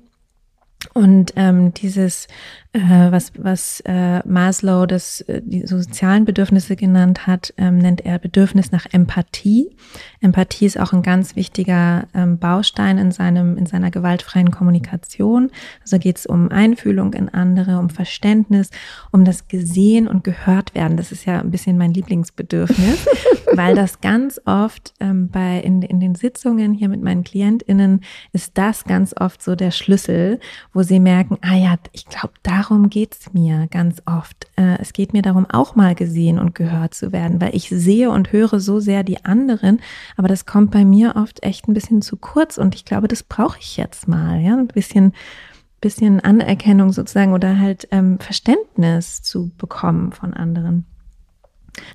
[0.94, 2.28] Und ähm, dieses,
[2.74, 8.20] äh, was, was äh, Maslow das, äh, die sozialen Bedürfnisse genannt hat, ähm, nennt er
[8.20, 9.76] Bedürfnis nach Empathie.
[10.22, 15.50] Empathie ist auch ein ganz wichtiger ähm, Baustein in, seinem, in seiner gewaltfreien Kommunikation.
[15.82, 18.70] Also geht es um Einfühlung in andere, um Verständnis,
[19.12, 20.96] um das Gesehen und Gehört werden.
[20.96, 23.08] Das ist ja ein bisschen mein Lieblingsbedürfnis,
[23.54, 28.58] weil das ganz oft ähm, bei in, in den Sitzungen hier mit meinen KlientInnen ist
[28.60, 30.40] das ganz oft so der Schlüssel,
[30.72, 34.48] wo sie merken, ah ja, ich glaube, darum geht's mir ganz oft.
[34.56, 38.12] Äh, es geht mir darum, auch mal gesehen und gehört zu werden, weil ich sehe
[38.12, 39.80] und höre so sehr die anderen,
[40.18, 43.24] aber das kommt bei mir oft echt ein bisschen zu kurz und ich glaube, das
[43.24, 45.14] brauche ich jetzt mal, ja, ein bisschen
[45.82, 50.86] bisschen Anerkennung sozusagen oder halt ähm, Verständnis zu bekommen von anderen.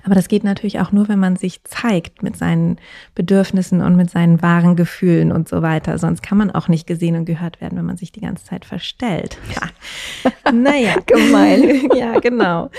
[0.03, 2.77] Aber das geht natürlich auch nur, wenn man sich zeigt mit seinen
[3.13, 5.97] Bedürfnissen und mit seinen wahren Gefühlen und so weiter.
[5.99, 8.65] Sonst kann man auch nicht gesehen und gehört werden, wenn man sich die ganze Zeit
[8.65, 9.37] verstellt.
[9.55, 10.51] Ja.
[10.51, 10.95] naja.
[11.05, 11.89] Gemein.
[11.95, 12.71] ja, genau.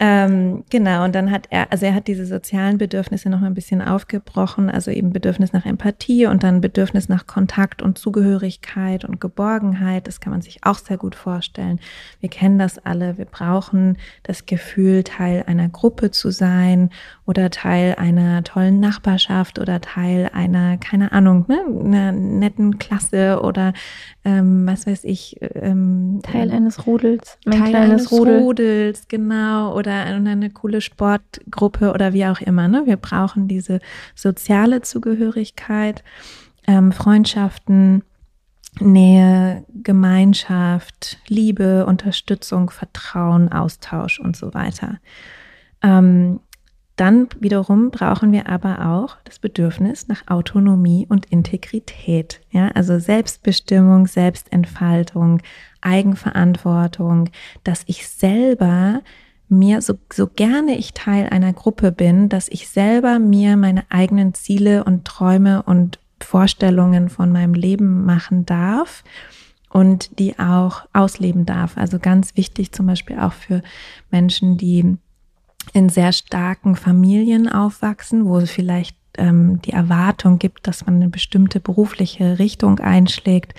[0.00, 3.54] Ähm, genau, und dann hat er, also er hat diese sozialen Bedürfnisse noch mal ein
[3.54, 9.20] bisschen aufgebrochen, also eben Bedürfnis nach Empathie und dann Bedürfnis nach Kontakt und Zugehörigkeit und
[9.20, 10.06] Geborgenheit.
[10.06, 11.80] Das kann man sich auch sehr gut vorstellen.
[12.20, 13.18] Wir kennen das alle.
[13.18, 16.90] Wir brauchen das Gefühl, Teil einer Gruppe zu sein
[17.26, 23.72] oder Teil einer tollen Nachbarschaft oder Teil einer, keine Ahnung, ne, einer netten Klasse oder
[24.24, 25.38] ähm, was weiß ich.
[25.40, 27.38] Ähm, Teil eines Rudels.
[27.50, 28.38] Teil eines Rudel.
[28.38, 29.74] Rudels, genau.
[29.74, 32.68] Oder oder eine coole Sportgruppe oder wie auch immer.
[32.68, 32.82] Ne?
[32.86, 33.80] Wir brauchen diese
[34.14, 36.02] soziale Zugehörigkeit,
[36.66, 38.02] ähm, Freundschaften,
[38.80, 44.98] Nähe, Gemeinschaft, Liebe, Unterstützung, Vertrauen, Austausch und so weiter.
[45.82, 46.40] Ähm,
[46.98, 52.40] dann wiederum brauchen wir aber auch das Bedürfnis nach Autonomie und Integrität.
[52.50, 55.40] Ja, also Selbstbestimmung, Selbstentfaltung,
[55.80, 57.30] Eigenverantwortung,
[57.62, 59.02] dass ich selber
[59.48, 64.34] mir, so, so gerne ich Teil einer Gruppe bin, dass ich selber mir meine eigenen
[64.34, 69.04] Ziele und Träume und Vorstellungen von meinem Leben machen darf
[69.70, 71.76] und die auch ausleben darf.
[71.76, 73.62] Also ganz wichtig zum Beispiel auch für
[74.10, 74.96] Menschen, die
[75.72, 81.08] in sehr starken Familien aufwachsen, wo es vielleicht ähm, die Erwartung gibt, dass man eine
[81.08, 83.54] bestimmte berufliche Richtung einschlägt.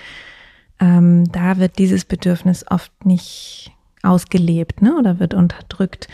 [0.80, 3.72] Ähm, da wird dieses Bedürfnis oft nicht
[4.04, 4.98] ausgelebt ne?
[4.98, 6.08] oder wird unterdrückt,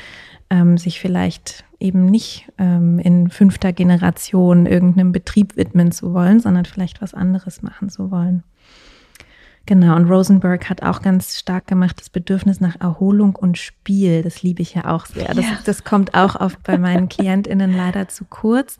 [0.49, 6.65] ähm, sich vielleicht eben nicht ähm, in fünfter Generation irgendeinem Betrieb widmen zu wollen, sondern
[6.65, 8.43] vielleicht was anderes machen zu wollen.
[9.67, 14.21] Genau, und Rosenberg hat auch ganz stark gemacht das Bedürfnis nach Erholung und Spiel.
[14.21, 15.33] Das liebe ich ja auch sehr.
[15.33, 15.59] Das, ja.
[15.65, 18.77] das kommt auch oft bei meinen KlientInnen leider zu kurz.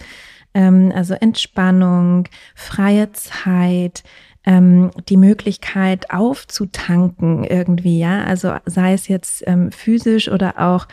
[0.54, 4.04] Ähm, also Entspannung, freie Zeit,
[4.46, 10.88] ähm, die Möglichkeit aufzutanken irgendwie, ja, also sei es jetzt ähm, physisch oder auch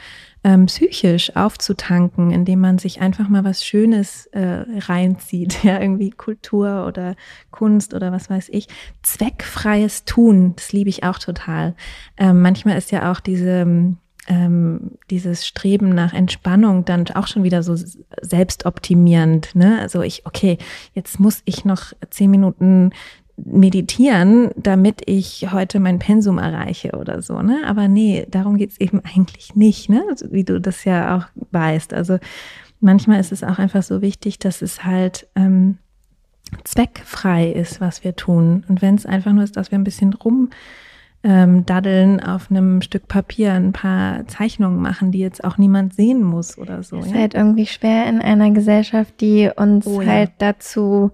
[0.44, 6.86] ähm, psychisch aufzutanken, indem man sich einfach mal was Schönes äh, reinzieht, ja, irgendwie Kultur
[6.86, 7.14] oder
[7.50, 8.66] Kunst oder was weiß ich.
[9.02, 11.74] Zweckfreies Tun, das liebe ich auch total.
[12.16, 13.94] Ähm, manchmal ist ja auch diese
[14.28, 17.74] ähm, dieses Streben nach Entspannung dann auch schon wieder so
[18.20, 19.54] selbstoptimierend.
[19.54, 19.80] Ne?
[19.80, 20.58] Also ich, okay,
[20.94, 22.92] jetzt muss ich noch zehn Minuten
[23.36, 27.62] meditieren, damit ich heute mein Pensum erreiche oder so, ne?
[27.66, 30.04] Aber nee, darum geht's eben eigentlich nicht, ne?
[30.10, 31.94] Also, wie du das ja auch weißt.
[31.94, 32.18] Also
[32.80, 35.78] manchmal ist es auch einfach so wichtig, dass es halt ähm,
[36.64, 38.64] zweckfrei ist, was wir tun.
[38.68, 40.50] Und wenn es einfach nur ist, dass wir ein bisschen rum
[41.24, 46.22] ähm, daddeln auf einem Stück Papier ein paar Zeichnungen machen, die jetzt auch niemand sehen
[46.22, 46.98] muss oder so.
[46.98, 47.20] Es ist ja?
[47.20, 50.34] halt irgendwie schwer in einer Gesellschaft, die uns oh, halt ja.
[50.38, 51.12] dazu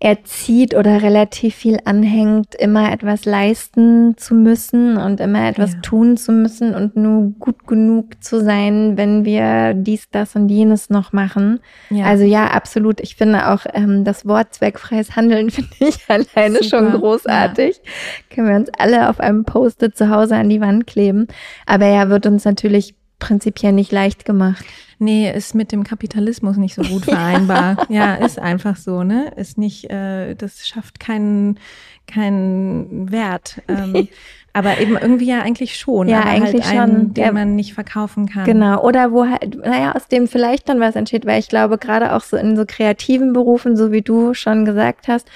[0.00, 5.80] erzieht oder relativ viel anhängt, immer etwas leisten zu müssen und immer etwas ja.
[5.80, 10.88] tun zu müssen und nur gut genug zu sein, wenn wir dies, das und jenes
[10.88, 11.58] noch machen.
[11.90, 12.04] Ja.
[12.04, 13.00] Also ja, absolut.
[13.00, 16.64] Ich finde auch ähm, das Wort zweckfreies Handeln finde ich alleine Super.
[16.64, 17.80] schon großartig.
[17.82, 18.34] Ja.
[18.36, 21.26] Können wir uns alle auf einem Post-it zu Hause an die Wand kleben.
[21.66, 24.64] Aber er wird uns natürlich prinzipiell nicht leicht gemacht.
[24.98, 27.86] Nee, ist mit dem Kapitalismus nicht so gut vereinbar.
[27.88, 29.32] ja, ist einfach so, ne?
[29.36, 31.58] Ist nicht, äh, das schafft keinen
[32.06, 33.62] keinen Wert.
[33.68, 34.08] Ähm,
[34.54, 36.08] aber eben irgendwie ja eigentlich schon.
[36.08, 37.14] Ja, eigentlich halt einen, schon.
[37.14, 37.32] Den ja.
[37.32, 38.44] man nicht verkaufen kann.
[38.44, 38.82] Genau.
[38.82, 42.22] Oder wo halt, naja, aus dem vielleicht dann was entsteht, weil ich glaube, gerade auch
[42.22, 45.28] so in so kreativen Berufen, so wie du schon gesagt hast,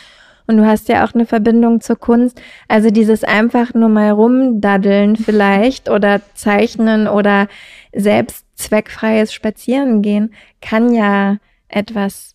[0.46, 2.40] und du hast ja auch eine Verbindung zur Kunst.
[2.68, 7.48] Also dieses einfach nur mal rumdaddeln vielleicht oder zeichnen oder
[7.92, 11.36] selbst zweckfreies Spazierengehen kann ja
[11.68, 12.34] etwas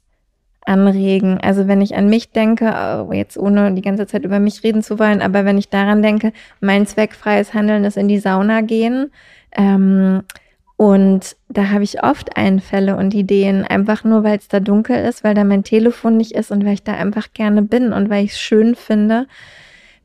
[0.67, 1.39] anregen.
[1.39, 2.73] Also wenn ich an mich denke,
[3.07, 6.01] oh, jetzt ohne die ganze Zeit über mich reden zu wollen, aber wenn ich daran
[6.01, 9.11] denke, mein zweckfreies Handeln ist in die Sauna gehen.
[9.55, 10.23] Ähm,
[10.77, 15.23] und da habe ich oft Einfälle und Ideen, einfach nur, weil es da dunkel ist,
[15.23, 18.23] weil da mein Telefon nicht ist und weil ich da einfach gerne bin und weil
[18.23, 19.27] ich es schön finde,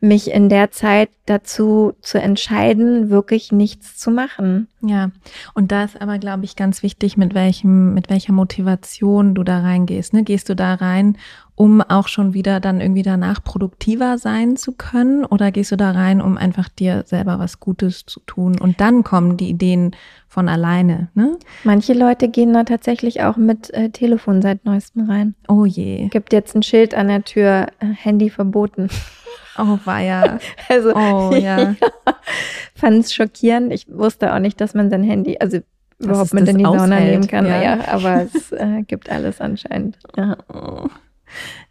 [0.01, 4.67] mich in der Zeit dazu zu entscheiden, wirklich nichts zu machen.
[4.81, 5.11] Ja,
[5.55, 9.61] und da ist aber, glaube ich, ganz wichtig, mit welchem, mit welcher Motivation du da
[9.61, 10.13] reingehst.
[10.13, 10.25] Ne?
[10.25, 11.19] Gehst du da rein,
[11.63, 15.25] um auch schon wieder dann irgendwie danach produktiver sein zu können?
[15.25, 18.59] Oder gehst du da rein, um einfach dir selber was Gutes zu tun?
[18.59, 19.95] Und dann kommen die Ideen
[20.27, 21.11] von alleine.
[21.15, 21.39] Ne?
[21.63, 25.37] Manche Leute gehen da tatsächlich auch mit äh, Telefon seit neuestem rein.
[25.47, 26.09] Oh je.
[26.09, 28.89] Gibt jetzt ein Schild an der Tür, äh, Handy verboten.
[29.57, 30.41] Oh, war ja.
[30.69, 31.61] Also, oh, ja.
[31.61, 31.75] ja.
[32.75, 33.73] Fand es schockierend.
[33.73, 35.61] Ich wusste auch nicht, dass man sein Handy, also
[36.01, 37.47] überhaupt mit in die Sauna nehmen kann.
[37.47, 39.97] Ja, ja aber es äh, gibt alles anscheinend.
[40.17, 40.37] Ja.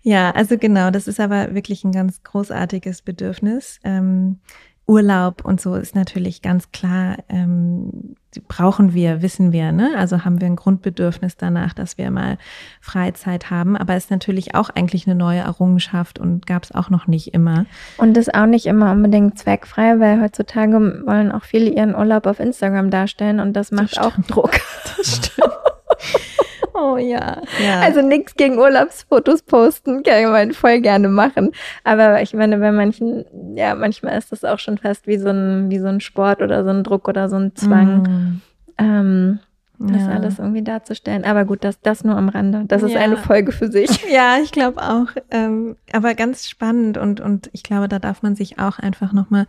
[0.02, 3.80] Ja, also genau, das ist aber wirklich ein ganz großartiges Bedürfnis.
[3.84, 4.39] Ähm,
[4.88, 8.15] Urlaub und so ist natürlich ganz klar, ähm,
[8.47, 9.91] brauchen wir, wissen wir, ne?
[9.97, 12.38] Also haben wir ein Grundbedürfnis danach, dass wir mal
[12.82, 13.78] Freizeit haben.
[13.78, 17.65] Aber ist natürlich auch eigentlich eine neue Errungenschaft und gab es auch noch nicht immer.
[17.97, 22.39] Und ist auch nicht immer unbedingt zweckfrei, weil heutzutage wollen auch viele ihren Urlaub auf
[22.39, 24.60] Instagram darstellen und das macht das auch Druck.
[24.97, 25.54] Das stimmt.
[26.81, 27.41] Oh ja.
[27.63, 27.79] ja.
[27.81, 31.51] Also nichts gegen Urlaubsfotos posten, kann man voll gerne machen.
[31.84, 35.69] Aber ich meine, bei manchen, ja, manchmal ist das auch schon fast wie so ein,
[35.69, 38.01] wie so ein Sport oder so ein Druck oder so ein Zwang.
[38.03, 38.41] Mm.
[38.77, 39.39] Ähm,
[39.88, 40.10] das ja.
[40.10, 41.23] alles irgendwie darzustellen.
[41.23, 42.65] Aber gut, das, das nur am Rande.
[42.67, 42.99] Das ist ja.
[42.99, 43.89] eine Folge für sich.
[44.12, 45.07] Ja, ich glaube auch.
[45.29, 49.47] Ähm, aber ganz spannend und, und ich glaube, da darf man sich auch einfach nochmal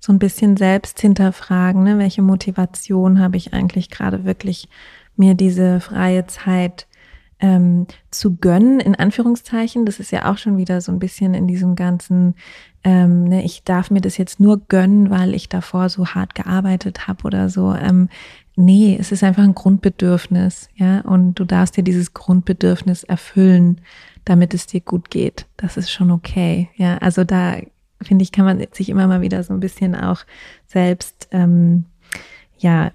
[0.00, 1.98] so ein bisschen selbst hinterfragen, ne?
[1.98, 4.68] welche Motivation habe ich eigentlich gerade wirklich
[5.20, 6.88] mir diese freie Zeit
[7.40, 9.86] ähm, zu gönnen, in Anführungszeichen.
[9.86, 12.34] Das ist ja auch schon wieder so ein bisschen in diesem ganzen,
[12.84, 17.06] ähm, ne, ich darf mir das jetzt nur gönnen, weil ich davor so hart gearbeitet
[17.06, 17.74] habe oder so.
[17.74, 18.08] Ähm,
[18.56, 23.80] nee, es ist einfach ein Grundbedürfnis, ja, und du darfst dir dieses Grundbedürfnis erfüllen,
[24.24, 25.46] damit es dir gut geht.
[25.56, 26.98] Das ist schon okay, ja.
[26.98, 27.56] Also da
[28.02, 30.24] finde ich, kann man sich immer mal wieder so ein bisschen auch
[30.66, 31.84] selbst, ähm,
[32.58, 32.92] ja,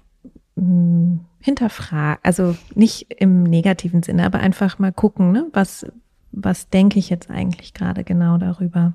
[0.54, 5.46] mh, hinterfragen, also nicht im negativen Sinne, aber einfach mal gucken, ne?
[5.52, 5.86] was,
[6.32, 8.94] was denke ich jetzt eigentlich gerade genau darüber.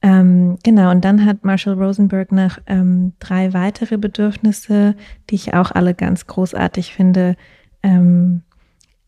[0.00, 4.96] Ähm, genau, und dann hat Marshall Rosenberg noch ähm, drei weitere Bedürfnisse,
[5.28, 7.36] die ich auch alle ganz großartig finde,
[7.82, 8.40] ähm,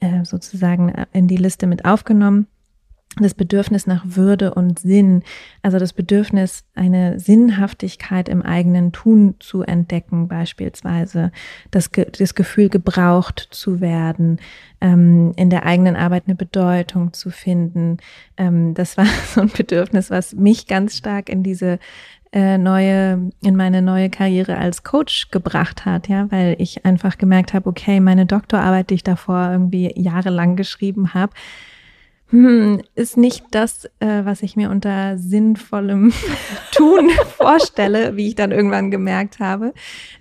[0.01, 2.49] äh, sozusagen in die Liste mit aufgenommen
[3.21, 5.23] das Bedürfnis nach Würde und Sinn,
[5.63, 11.33] also das Bedürfnis, eine Sinnhaftigkeit im eigenen Tun zu entdecken, beispielsweise
[11.71, 14.39] das, das Gefühl, gebraucht zu werden,
[14.81, 17.99] ähm, in der eigenen Arbeit eine Bedeutung zu finden.
[18.37, 21.79] Ähm, das war so ein Bedürfnis, was mich ganz stark in diese
[22.33, 27.53] äh, neue, in meine neue Karriere als Coach gebracht hat, ja, weil ich einfach gemerkt
[27.53, 31.33] habe, okay, meine Doktorarbeit, die ich davor irgendwie jahrelang geschrieben habe,
[32.33, 36.15] hm, ist nicht das, äh, was ich mir unter sinnvollem
[36.73, 39.75] Tun vorstelle, wie ich dann irgendwann gemerkt habe,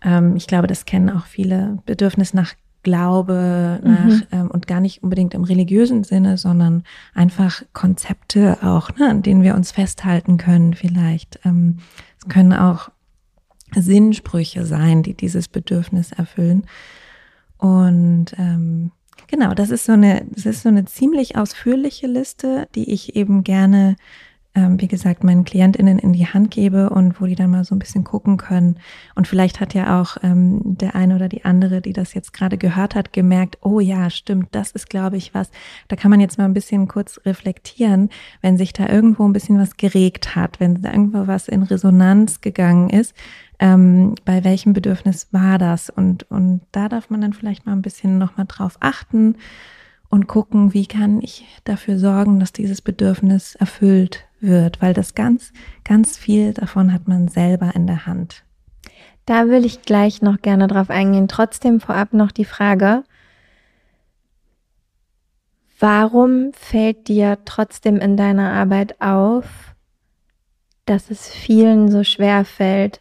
[0.05, 2.55] ähm, ich glaube, das kennen auch viele, Bedürfnis nach
[2.87, 4.23] Glaube nach mhm.
[4.31, 6.85] ähm, und gar nicht unbedingt im religiösen Sinne, sondern
[7.15, 11.41] einfach Konzepte auch, ne, an denen wir uns festhalten können vielleicht.
[11.45, 11.79] Ähm,
[12.21, 12.91] es können auch
[13.75, 16.67] Sinnsprüche sein, die dieses Bedürfnis erfüllen.
[17.59, 18.93] Und ähm,
[19.27, 23.43] genau, das ist so eine, das ist so eine ziemlich ausführliche Liste, die ich eben
[23.43, 23.97] gerne
[24.57, 27.75] ähm, wie gesagt, meinen KlientInnen in die Hand gebe und wo die dann mal so
[27.75, 28.79] ein bisschen gucken können.
[29.15, 32.57] Und vielleicht hat ja auch ähm, der eine oder die andere, die das jetzt gerade
[32.57, 35.51] gehört hat, gemerkt, oh ja, stimmt, das ist, glaube ich, was.
[35.89, 38.09] Da kann man jetzt mal ein bisschen kurz reflektieren,
[38.41, 42.41] wenn sich da irgendwo ein bisschen was geregt hat, wenn da irgendwo was in Resonanz
[42.41, 43.15] gegangen ist.
[43.59, 45.91] Ähm, bei welchem Bedürfnis war das?
[45.91, 49.37] Und, und da darf man dann vielleicht mal ein bisschen nochmal drauf achten
[50.09, 55.53] und gucken, wie kann ich dafür sorgen, dass dieses Bedürfnis erfüllt wird, weil das ganz,
[55.85, 58.45] ganz viel davon hat man selber in der Hand.
[59.25, 61.29] Da will ich gleich noch gerne drauf eingehen.
[61.29, 63.03] Trotzdem vorab noch die Frage,
[65.81, 69.75] warum fällt dir trotzdem in deiner Arbeit auf,
[70.85, 73.01] dass es vielen so schwer fällt,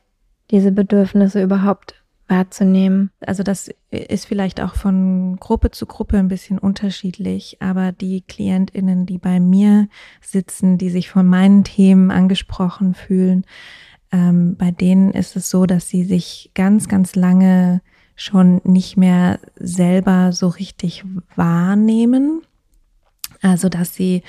[0.51, 3.11] diese Bedürfnisse überhaupt wahrzunehmen.
[3.19, 9.05] Also das ist vielleicht auch von Gruppe zu Gruppe ein bisschen unterschiedlich, aber die Klientinnen,
[9.05, 9.87] die bei mir
[10.21, 13.45] sitzen, die sich von meinen Themen angesprochen fühlen,
[14.11, 17.81] ähm, bei denen ist es so, dass sie sich ganz, ganz lange
[18.15, 21.03] schon nicht mehr selber so richtig
[21.35, 22.41] wahrnehmen.
[23.41, 24.23] Also, dass sie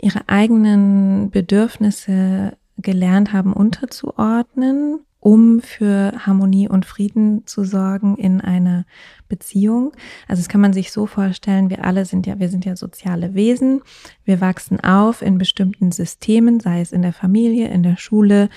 [0.00, 8.84] ihre eigenen Bedürfnisse gelernt haben unterzuordnen um für Harmonie und Frieden zu sorgen in einer
[9.28, 9.92] Beziehung.
[10.26, 13.32] Also das kann man sich so vorstellen, wir alle sind ja, wir sind ja soziale
[13.32, 13.82] Wesen.
[14.24, 18.48] Wir wachsen auf in bestimmten Systemen, sei es in der Familie, in der Schule,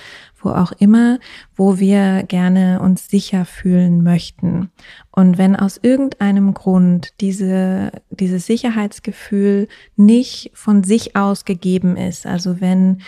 [0.42, 1.20] wo auch immer,
[1.54, 4.72] wo wir gerne uns sicher fühlen möchten.
[5.12, 12.60] Und wenn aus irgendeinem Grund diese, dieses Sicherheitsgefühl nicht von sich aus gegeben ist, also
[12.60, 13.02] wenn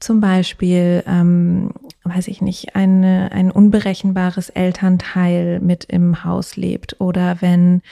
[0.00, 1.72] zum Beispiel, ähm,
[2.04, 7.82] weiß ich nicht, eine, ein unberechenbares Elternteil mit im Haus lebt oder wenn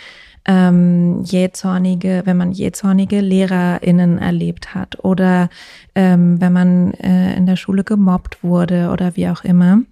[0.46, 5.48] ähm, jähzornige, wenn man jähzornige LehrerInnen erlebt hat oder
[5.94, 9.82] ähm, wenn man äh, in der Schule gemobbt wurde oder wie auch immer,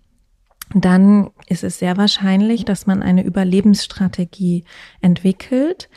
[0.74, 4.64] dann ist es sehr wahrscheinlich, dass man eine Überlebensstrategie
[5.00, 5.88] entwickelt.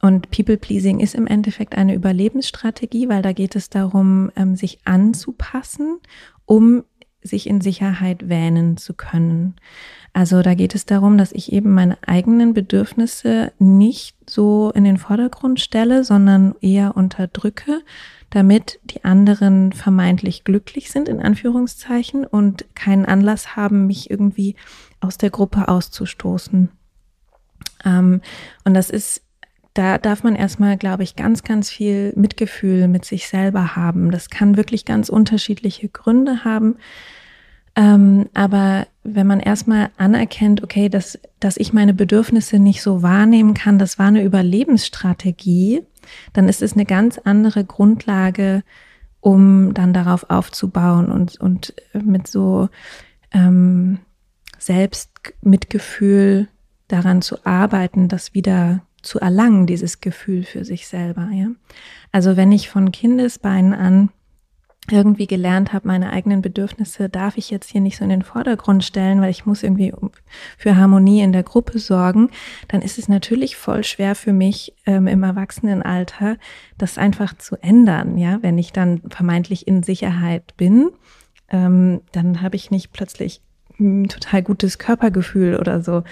[0.00, 4.80] Und People Pleasing ist im Endeffekt eine Überlebensstrategie, weil da geht es darum, ähm, sich
[4.84, 5.98] anzupassen,
[6.44, 6.84] um
[7.22, 9.54] sich in Sicherheit wähnen zu können.
[10.12, 14.98] Also da geht es darum, dass ich eben meine eigenen Bedürfnisse nicht so in den
[14.98, 17.80] Vordergrund stelle, sondern eher unterdrücke,
[18.30, 24.56] damit die anderen vermeintlich glücklich sind, in Anführungszeichen, und keinen Anlass haben, mich irgendwie
[25.00, 26.70] aus der Gruppe auszustoßen.
[27.84, 28.20] Ähm,
[28.64, 29.22] und das ist
[29.74, 34.10] da darf man erstmal, glaube ich, ganz, ganz viel Mitgefühl mit sich selber haben.
[34.10, 36.76] Das kann wirklich ganz unterschiedliche Gründe haben.
[37.74, 43.54] Ähm, aber wenn man erstmal anerkennt, okay, dass, dass ich meine Bedürfnisse nicht so wahrnehmen
[43.54, 45.82] kann, das war eine Überlebensstrategie,
[46.34, 48.62] dann ist es eine ganz andere Grundlage,
[49.20, 52.68] um dann darauf aufzubauen und, und mit so
[53.32, 54.00] ähm,
[54.58, 56.48] Selbstmitgefühl
[56.88, 61.28] daran zu arbeiten, das wieder zu erlangen, dieses Gefühl für sich selber.
[61.32, 61.48] Ja?
[62.12, 64.10] Also wenn ich von Kindesbeinen an
[64.90, 68.82] irgendwie gelernt habe, meine eigenen Bedürfnisse darf ich jetzt hier nicht so in den Vordergrund
[68.82, 69.92] stellen, weil ich muss irgendwie
[70.58, 72.30] für Harmonie in der Gruppe sorgen,
[72.66, 76.36] dann ist es natürlich voll schwer für mich ähm, im Erwachsenenalter,
[76.78, 78.18] das einfach zu ändern.
[78.18, 80.90] Ja, wenn ich dann vermeintlich in Sicherheit bin,
[81.48, 83.40] ähm, dann habe ich nicht plötzlich
[83.78, 86.02] ein total gutes Körpergefühl oder so.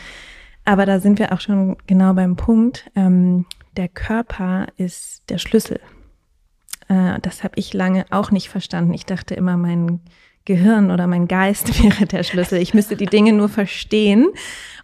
[0.64, 2.90] Aber da sind wir auch schon genau beim Punkt.
[2.94, 3.46] Ähm,
[3.76, 5.80] der Körper ist der Schlüssel.
[6.88, 8.94] Äh, das habe ich lange auch nicht verstanden.
[8.94, 10.00] Ich dachte immer, mein
[10.44, 12.60] Gehirn oder mein Geist wäre der Schlüssel.
[12.60, 14.28] Ich müsste die Dinge nur verstehen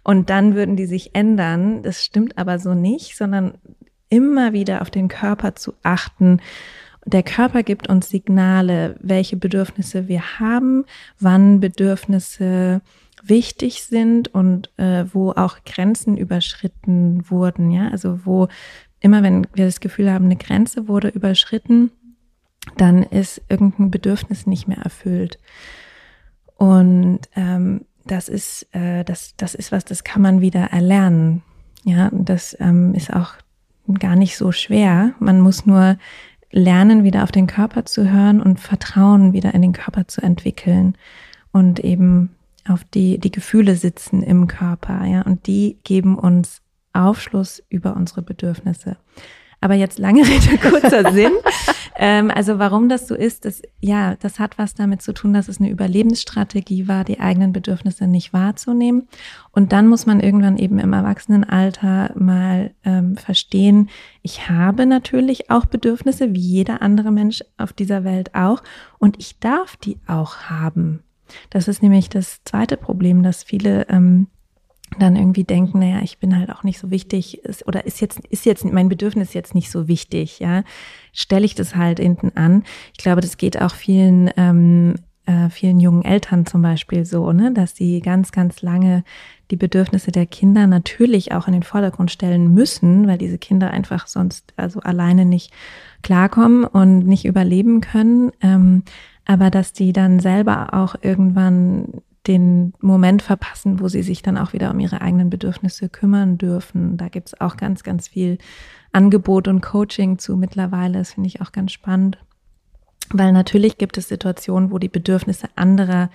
[0.03, 1.83] und dann würden die sich ändern.
[1.83, 3.57] Das stimmt aber so nicht, sondern
[4.09, 6.39] immer wieder auf den Körper zu achten.
[7.05, 10.85] Der Körper gibt uns Signale, welche Bedürfnisse wir haben,
[11.19, 12.81] wann Bedürfnisse
[13.29, 18.47] wichtig sind und äh, wo auch Grenzen überschritten wurden, ja, also wo
[18.99, 21.91] immer wenn wir das Gefühl haben, eine Grenze wurde überschritten,
[22.75, 25.39] dann ist irgendein Bedürfnis nicht mehr erfüllt.
[26.55, 31.43] Und ähm, das ist, äh, das, das ist was, das kann man wieder erlernen.
[31.83, 33.35] Ja, und das ähm, ist auch
[33.99, 35.13] gar nicht so schwer.
[35.19, 35.97] Man muss nur
[36.51, 40.97] lernen, wieder auf den Körper zu hören und Vertrauen wieder in den Körper zu entwickeln
[41.51, 42.36] und eben
[42.69, 46.61] auf die, die Gefühle sitzen im Körper, ja, und die geben uns
[46.93, 48.97] Aufschluss über unsere Bedürfnisse.
[49.59, 51.31] Aber jetzt lange Rede, kurzer Sinn.
[51.99, 55.47] Ähm, also warum das so ist, das, ja, das hat was damit zu tun, dass
[55.47, 59.07] es eine Überlebensstrategie war, die eigenen Bedürfnisse nicht wahrzunehmen.
[59.51, 63.89] Und dann muss man irgendwann eben im Erwachsenenalter mal ähm, verstehen,
[64.21, 68.61] ich habe natürlich auch Bedürfnisse, wie jeder andere Mensch auf dieser Welt auch.
[68.99, 71.01] Und ich darf die auch haben.
[71.49, 74.27] Das ist nämlich das zweite Problem, dass viele ähm,
[74.99, 78.19] dann irgendwie denken, naja, ich bin halt auch nicht so wichtig ist, oder ist jetzt,
[78.27, 80.63] ist jetzt mein Bedürfnis jetzt nicht so wichtig, ja,
[81.11, 82.63] stelle ich das halt hinten an.
[82.93, 87.51] Ich glaube, das geht auch vielen, ähm, äh, vielen jungen Eltern zum Beispiel so, ne,
[87.53, 89.03] dass sie ganz, ganz lange
[89.51, 94.07] die Bedürfnisse der Kinder natürlich auch in den Vordergrund stellen müssen, weil diese Kinder einfach
[94.07, 95.53] sonst also alleine nicht
[96.01, 98.31] klarkommen und nicht überleben können.
[98.41, 98.83] Ähm,
[99.27, 104.53] aber dass die dann selber auch irgendwann den Moment verpassen, wo sie sich dann auch
[104.53, 106.97] wieder um ihre eigenen Bedürfnisse kümmern dürfen.
[106.97, 108.37] Da gibt es auch ganz, ganz viel
[108.91, 110.99] Angebot und Coaching zu mittlerweile.
[110.99, 112.17] Das finde ich auch ganz spannend.
[113.11, 116.09] Weil natürlich gibt es Situationen, wo die Bedürfnisse anderer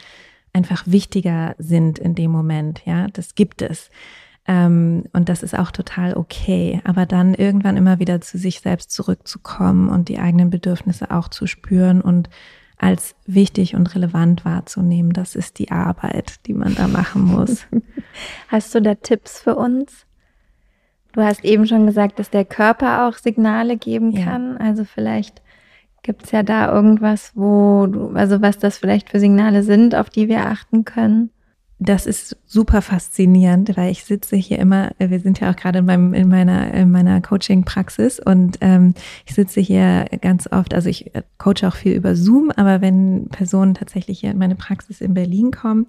[0.52, 2.82] einfach wichtiger sind in dem Moment.
[2.84, 3.90] Ja, das gibt es.
[4.46, 6.80] Ähm, und das ist auch total okay.
[6.84, 11.46] Aber dann irgendwann immer wieder zu sich selbst zurückzukommen und die eigenen Bedürfnisse auch zu
[11.46, 12.28] spüren und
[12.82, 15.12] als wichtig und relevant wahrzunehmen.
[15.12, 17.66] Das ist die Arbeit, die man da machen muss.
[18.48, 20.04] Hast du da Tipps für uns?
[21.12, 24.56] Du hast eben schon gesagt, dass der Körper auch Signale geben kann.
[24.58, 24.66] Ja.
[24.66, 25.42] Also vielleicht
[26.02, 30.10] gibt es ja da irgendwas, wo du, also was das vielleicht für Signale sind, auf
[30.10, 31.30] die wir achten können
[31.82, 35.84] das ist super faszinierend, weil ich sitze hier immer, wir sind ja auch gerade in,
[35.84, 38.94] meinem, in meiner, in meiner Coaching-Praxis und ähm,
[39.26, 43.28] ich sitze hier ganz oft, also ich äh, coache auch viel über Zoom, aber wenn
[43.28, 45.86] Personen tatsächlich hier in meine Praxis in Berlin kommen,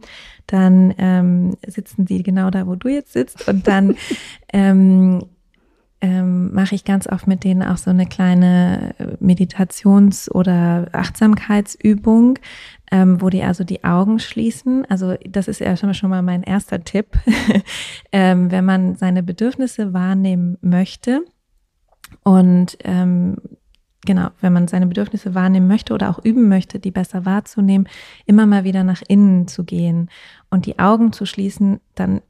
[0.47, 3.95] dann ähm, sitzen sie genau da, wo du jetzt sitzt und dann
[4.53, 5.23] ähm,
[6.63, 12.39] mache ich ganz oft mit denen auch so eine kleine Meditations- oder Achtsamkeitsübung,
[12.89, 14.85] ähm, wo die also die Augen schließen.
[14.89, 17.19] Also das ist ja schon mal mein erster Tipp,
[18.13, 21.25] ähm, wenn man seine Bedürfnisse wahrnehmen möchte
[22.23, 23.35] und ähm,
[24.05, 27.89] genau, wenn man seine Bedürfnisse wahrnehmen möchte oder auch üben möchte, die besser wahrzunehmen,
[28.25, 30.09] immer mal wieder nach innen zu gehen
[30.49, 32.21] und die Augen zu schließen, dann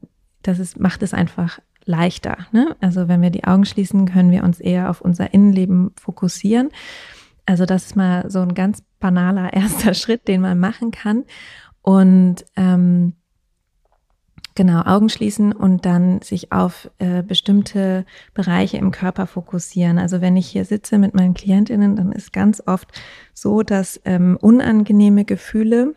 [0.42, 2.38] das ist, macht es einfach leichter.
[2.52, 2.76] Ne?
[2.82, 6.70] Also wenn wir die Augen schließen, können wir uns eher auf unser Innenleben fokussieren.
[7.46, 11.26] Also das ist mal so ein ganz banaler erster Schritt, den man machen kann.
[11.82, 13.14] Und ähm,
[14.56, 19.98] genau, Augen schließen und dann sich auf äh, bestimmte Bereiche im Körper fokussieren.
[19.98, 22.90] Also wenn ich hier sitze mit meinen Klientinnen, dann ist ganz oft
[23.34, 25.96] so, dass ähm, unangenehme Gefühle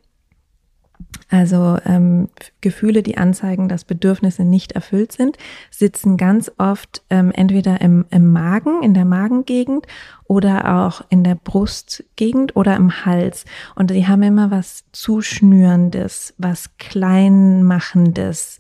[1.29, 2.29] also ähm,
[2.61, 5.39] Gefühle, die anzeigen, dass Bedürfnisse nicht erfüllt sind,
[5.71, 9.87] sitzen ganz oft ähm, entweder im, im Magen, in der Magengegend
[10.25, 13.45] oder auch in der Brustgegend oder im Hals.
[13.75, 18.59] Und die haben immer was Zuschnürendes, was Kleinmachendes,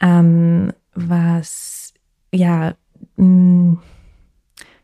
[0.00, 1.94] ähm, was
[2.32, 2.74] ja
[3.16, 3.78] mh,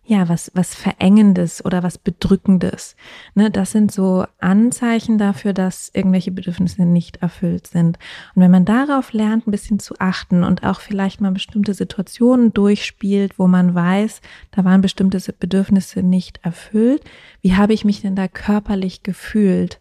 [0.09, 2.97] ja, was, was Verengendes oder was Bedrückendes.
[3.35, 7.99] Ne, das sind so Anzeichen dafür, dass irgendwelche Bedürfnisse nicht erfüllt sind.
[8.35, 12.55] Und wenn man darauf lernt, ein bisschen zu achten und auch vielleicht mal bestimmte Situationen
[12.55, 17.05] durchspielt, wo man weiß, da waren bestimmte Bedürfnisse nicht erfüllt,
[17.43, 19.79] wie habe ich mich denn da körperlich gefühlt?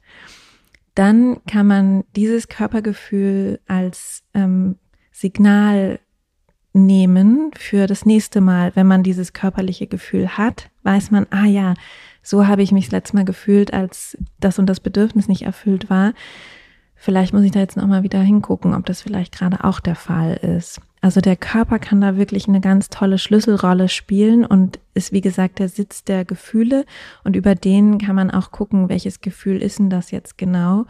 [0.94, 4.76] Dann kann man dieses Körpergefühl als ähm,
[5.14, 6.02] Signal
[6.78, 11.74] nehmen für das nächste Mal, wenn man dieses körperliche Gefühl hat, weiß man, ah ja,
[12.22, 15.90] so habe ich mich das letzte Mal gefühlt, als das und das Bedürfnis nicht erfüllt
[15.90, 16.14] war.
[16.96, 20.34] Vielleicht muss ich da jetzt nochmal wieder hingucken, ob das vielleicht gerade auch der Fall
[20.34, 20.82] ist.
[21.00, 25.60] Also der Körper kann da wirklich eine ganz tolle Schlüsselrolle spielen und ist, wie gesagt,
[25.60, 26.86] der Sitz der Gefühle
[27.24, 30.86] und über den kann man auch gucken, welches Gefühl ist denn das jetzt genau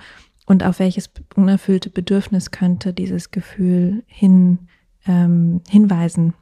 [0.46, 4.60] und auf welches unerfüllte Bedürfnis könnte dieses Gefühl hin
[5.08, 6.34] ähm, hinweisen.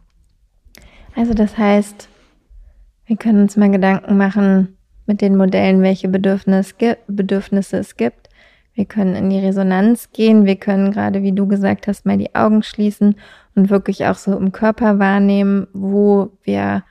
[1.15, 2.09] Also das heißt,
[3.05, 6.75] wir können uns mal Gedanken machen mit den Modellen, welche Bedürfnis,
[7.07, 8.29] Bedürfnisse es gibt.
[8.73, 10.45] Wir können in die Resonanz gehen.
[10.45, 13.15] Wir können gerade, wie du gesagt hast, mal die Augen schließen
[13.55, 16.83] und wirklich auch so im Körper wahrnehmen, wo wir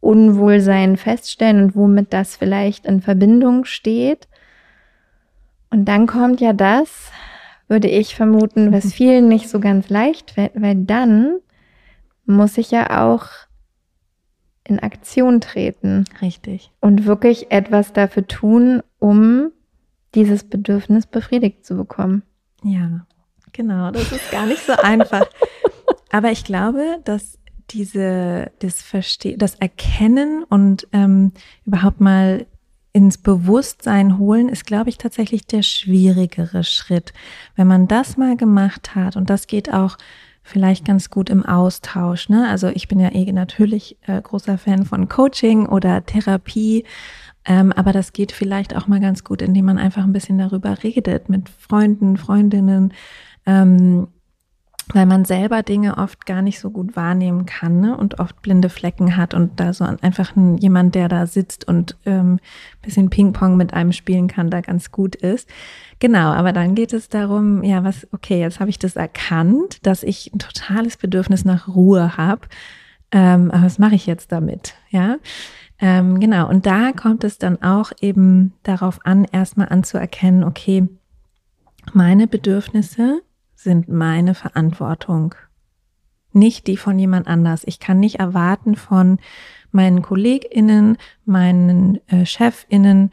[0.00, 4.28] Unwohlsein feststellen und womit das vielleicht in Verbindung steht.
[5.70, 7.10] Und dann kommt ja das,
[7.68, 11.38] würde ich vermuten, was vielen nicht so ganz leicht fällt, weil dann
[12.26, 13.26] muss ich ja auch
[14.64, 16.04] in Aktion treten.
[16.20, 16.70] Richtig.
[16.80, 19.50] Und wirklich etwas dafür tun, um
[20.14, 22.22] dieses Bedürfnis befriedigt zu bekommen.
[22.62, 23.06] Ja,
[23.52, 23.90] genau.
[23.90, 25.26] Das ist gar nicht so einfach.
[26.10, 27.38] Aber ich glaube, dass
[27.70, 31.32] diese, das Verstehen, das Erkennen und ähm,
[31.64, 32.46] überhaupt mal
[32.92, 37.12] ins Bewusstsein holen, ist, glaube ich, tatsächlich der schwierigere Schritt.
[37.56, 39.96] Wenn man das mal gemacht hat, und das geht auch
[40.42, 42.28] vielleicht ganz gut im Austausch.
[42.28, 42.48] Ne?
[42.48, 46.84] Also ich bin ja eh natürlich äh, großer Fan von Coaching oder Therapie,
[47.44, 50.82] ähm, aber das geht vielleicht auch mal ganz gut, indem man einfach ein bisschen darüber
[50.82, 52.92] redet mit Freunden, Freundinnen,
[53.46, 54.08] ähm,
[54.88, 57.96] weil man selber Dinge oft gar nicht so gut wahrnehmen kann ne?
[57.96, 61.96] und oft blinde Flecken hat und da so einfach ein, jemand, der da sitzt und
[62.04, 62.40] ähm,
[62.82, 65.48] bisschen Ping-Pong mit einem spielen kann, da ganz gut ist.
[65.98, 70.02] Genau, aber dann geht es darum, ja, was, okay, jetzt habe ich das erkannt, dass
[70.02, 72.48] ich ein totales Bedürfnis nach Ruhe habe.
[73.12, 74.74] Ähm, aber was mache ich jetzt damit?
[74.90, 75.16] Ja,
[75.78, 76.48] ähm, genau.
[76.48, 80.88] Und da kommt es dann auch eben darauf an, erstmal anzuerkennen, okay,
[81.92, 83.22] meine Bedürfnisse
[83.62, 85.34] sind meine Verantwortung,
[86.32, 87.62] nicht die von jemand anders.
[87.66, 89.18] Ich kann nicht erwarten von
[89.70, 93.10] meinen KollegInnen, meinen äh, ChefInnen,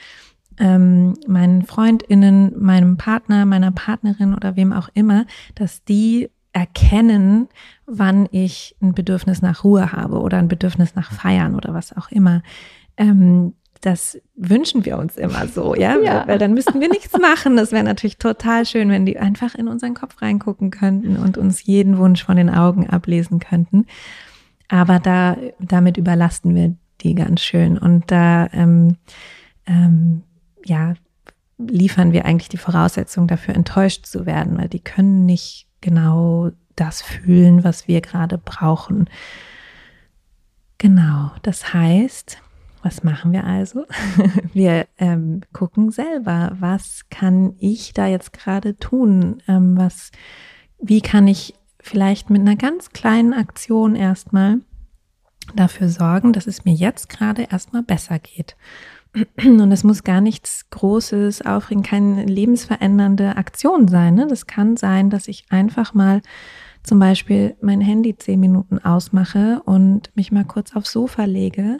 [0.57, 5.25] ähm, meinen FreundInnen, meinem Partner, meiner Partnerin oder wem auch immer,
[5.55, 7.47] dass die erkennen,
[7.85, 12.09] wann ich ein Bedürfnis nach Ruhe habe oder ein Bedürfnis nach Feiern oder was auch
[12.11, 12.41] immer.
[12.97, 15.97] Ähm, das wünschen wir uns immer so, ja?
[16.03, 16.27] ja.
[16.27, 17.55] Weil dann müssten wir nichts machen.
[17.55, 21.63] Das wäre natürlich total schön, wenn die einfach in unseren Kopf reingucken könnten und uns
[21.63, 23.85] jeden Wunsch von den Augen ablesen könnten.
[24.67, 27.77] Aber da, damit überlasten wir die ganz schön.
[27.77, 28.97] Und da, ähm,
[29.65, 30.23] ähm,
[30.65, 30.93] ja,
[31.57, 37.01] liefern wir eigentlich die Voraussetzung dafür, enttäuscht zu werden, weil die können nicht genau das
[37.01, 39.09] fühlen, was wir gerade brauchen.
[40.77, 42.41] Genau, das heißt,
[42.81, 43.85] was machen wir also?
[44.53, 49.41] Wir ähm, gucken selber, was kann ich da jetzt gerade tun?
[49.47, 50.11] Ähm, was,
[50.79, 54.59] wie kann ich vielleicht mit einer ganz kleinen Aktion erstmal
[55.55, 58.55] dafür sorgen, dass es mir jetzt gerade erstmal besser geht?
[59.43, 64.15] Und es muss gar nichts Großes, aufregend, keine lebensverändernde Aktion sein.
[64.15, 64.27] Ne?
[64.27, 66.21] Das kann sein, dass ich einfach mal
[66.83, 71.79] zum Beispiel mein Handy zehn Minuten ausmache und mich mal kurz aufs Sofa lege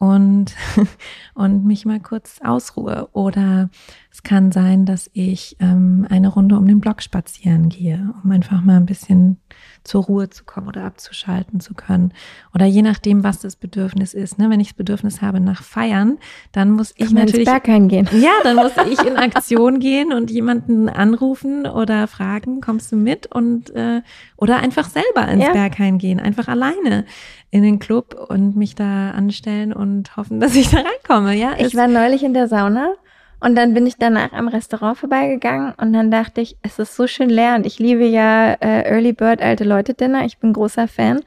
[0.00, 0.56] und,
[1.34, 3.08] und mich mal kurz ausruhe.
[3.12, 3.68] Oder
[4.12, 8.60] es kann sein, dass ich ähm, eine Runde um den Block spazieren gehe, um einfach
[8.60, 9.36] mal ein bisschen
[9.84, 12.12] zur Ruhe zu kommen oder abzuschalten zu können.
[12.52, 14.36] Oder je nachdem, was das Bedürfnis ist.
[14.36, 14.50] Ne?
[14.50, 16.18] Wenn ich das Bedürfnis habe nach Feiern,
[16.50, 18.08] dann muss ich, ich natürlich ins gehen.
[18.20, 23.26] Ja, dann muss ich in Aktion gehen und jemanden anrufen oder fragen, kommst du mit?
[23.32, 24.02] Und äh,
[24.36, 25.52] oder einfach selber ins ja.
[25.52, 27.06] Berghain gehen, einfach alleine
[27.50, 31.34] in den Club und mich da anstellen und hoffen, dass ich da reinkomme.
[31.34, 32.94] Ja, ich war neulich in der Sauna
[33.40, 37.06] und dann bin ich danach am Restaurant vorbeigegangen und dann dachte ich, es ist so
[37.06, 40.24] schön leer und ich liebe ja äh, Early Bird Alte Leute Dinner.
[40.24, 41.20] Ich bin großer Fan.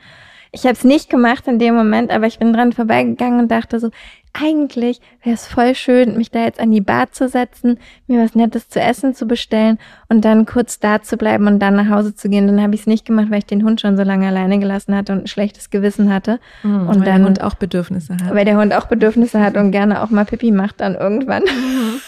[0.51, 3.79] Ich habe es nicht gemacht in dem Moment, aber ich bin dran vorbeigegangen und dachte
[3.79, 3.89] so,
[4.33, 8.35] eigentlich wäre es voll schön, mich da jetzt an die Bar zu setzen, mir was
[8.35, 9.77] Nettes zu essen zu bestellen
[10.09, 12.47] und dann kurz da zu bleiben und dann nach Hause zu gehen.
[12.47, 14.95] Dann habe ich es nicht gemacht, weil ich den Hund schon so lange alleine gelassen
[14.95, 16.39] hatte und ein schlechtes Gewissen hatte.
[16.63, 18.33] Mhm, und weil dann, der Hund auch Bedürfnisse hat.
[18.33, 21.43] Weil der Hund auch Bedürfnisse hat und gerne auch mal Pipi macht dann irgendwann.
[21.43, 21.99] Mhm.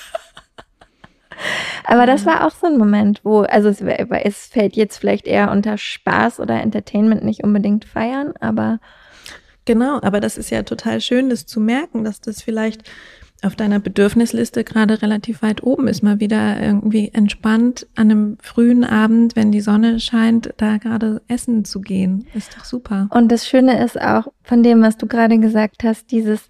[1.87, 5.51] Aber das war auch so ein Moment, wo, also es, es fällt jetzt vielleicht eher
[5.51, 8.79] unter Spaß oder Entertainment, nicht unbedingt feiern, aber.
[9.65, 12.83] Genau, aber das ist ja total schön, das zu merken, dass das vielleicht
[13.43, 18.83] auf deiner Bedürfnisliste gerade relativ weit oben ist, mal wieder irgendwie entspannt an einem frühen
[18.83, 22.27] Abend, wenn die Sonne scheint, da gerade essen zu gehen.
[22.33, 23.07] Ist doch super.
[23.11, 26.49] Und das Schöne ist auch von dem, was du gerade gesagt hast, dieses,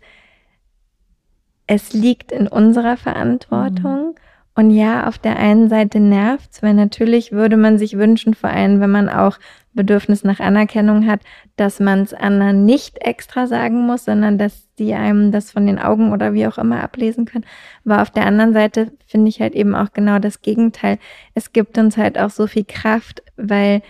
[1.67, 4.09] es liegt in unserer Verantwortung.
[4.09, 4.24] Mhm.
[4.55, 8.79] Und ja, auf der einen Seite nervt's, weil natürlich würde man sich wünschen, vor allem
[8.79, 9.37] wenn man auch
[9.73, 11.19] Bedürfnis nach Anerkennung hat,
[11.57, 15.77] dass man es anderen nicht extra sagen muss, sondern dass die einem das von den
[15.77, 17.45] Augen oder wie auch immer ablesen können.
[17.83, 20.99] Aber auf der anderen Seite finde ich halt eben auch genau das Gegenteil.
[21.33, 23.81] Es gibt uns halt auch so viel Kraft, weil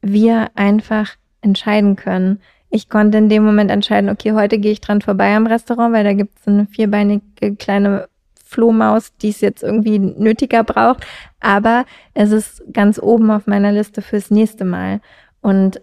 [0.00, 2.40] wir einfach entscheiden können.
[2.70, 6.04] Ich konnte in dem Moment entscheiden, okay, heute gehe ich dran vorbei am Restaurant, weil
[6.04, 8.08] da gibt es eine vierbeinige kleine
[8.56, 11.06] Flohmaus, die es jetzt irgendwie nötiger braucht.
[11.40, 11.84] Aber
[12.14, 15.00] es ist ganz oben auf meiner Liste fürs nächste Mal.
[15.42, 15.78] Und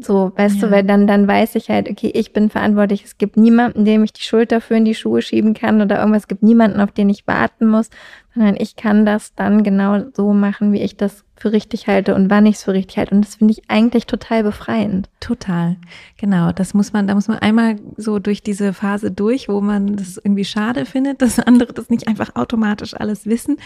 [0.00, 0.68] so, weißt ja.
[0.68, 3.04] du, weil dann, dann weiß ich halt, okay, ich bin verantwortlich.
[3.04, 6.22] Es gibt niemanden, dem ich die Schuld dafür in die Schuhe schieben kann oder irgendwas.
[6.22, 7.90] Es gibt niemanden, auf den ich warten muss,
[8.32, 12.30] sondern ich kann das dann genau so machen, wie ich das für richtig halte und
[12.30, 13.14] wann ich es für richtig halte.
[13.14, 15.08] Und das finde ich eigentlich total befreiend.
[15.20, 15.76] Total.
[16.16, 16.52] Genau.
[16.52, 20.16] Das muss man, da muss man einmal so durch diese Phase durch, wo man das
[20.16, 23.56] irgendwie schade findet, dass andere das nicht einfach automatisch alles wissen.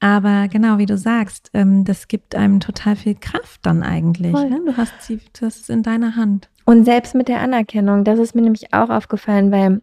[0.00, 4.32] Aber genau, wie du sagst, ähm, das gibt einem total viel Kraft dann eigentlich.
[4.32, 4.60] Ne?
[4.66, 6.50] Du hast sie, das ist in deiner Hand.
[6.66, 9.80] Und selbst mit der Anerkennung, das ist mir nämlich auch aufgefallen, weil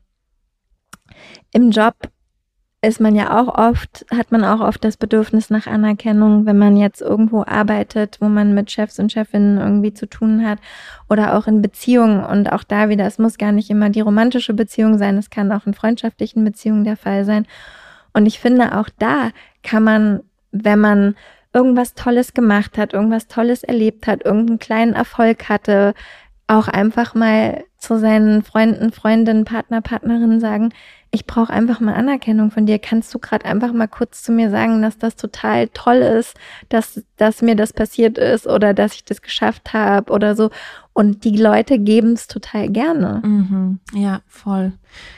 [1.51, 1.95] im Job
[2.83, 6.77] ist man ja auch oft, hat man auch oft das Bedürfnis nach Anerkennung, wenn man
[6.77, 10.57] jetzt irgendwo arbeitet, wo man mit Chefs und Chefinnen irgendwie zu tun hat
[11.07, 14.55] oder auch in Beziehungen und auch da wieder, es muss gar nicht immer die romantische
[14.55, 17.45] Beziehung sein, es kann auch in freundschaftlichen Beziehungen der Fall sein.
[18.13, 19.29] Und ich finde, auch da
[19.61, 20.21] kann man,
[20.51, 21.15] wenn man
[21.53, 25.93] irgendwas Tolles gemacht hat, irgendwas Tolles erlebt hat, irgendeinen kleinen Erfolg hatte,
[26.47, 30.69] auch einfach mal zu seinen Freunden, Freundinnen, Partner, Partnerinnen sagen,
[31.09, 32.77] ich brauche einfach mal Anerkennung von dir.
[32.77, 36.37] Kannst du gerade einfach mal kurz zu mir sagen, dass das total toll ist,
[36.69, 40.51] dass, dass mir das passiert ist oder dass ich das geschafft habe oder so.
[40.93, 43.21] Und die Leute geben es total gerne.
[43.25, 43.79] Mhm.
[43.93, 44.73] Ja, voll.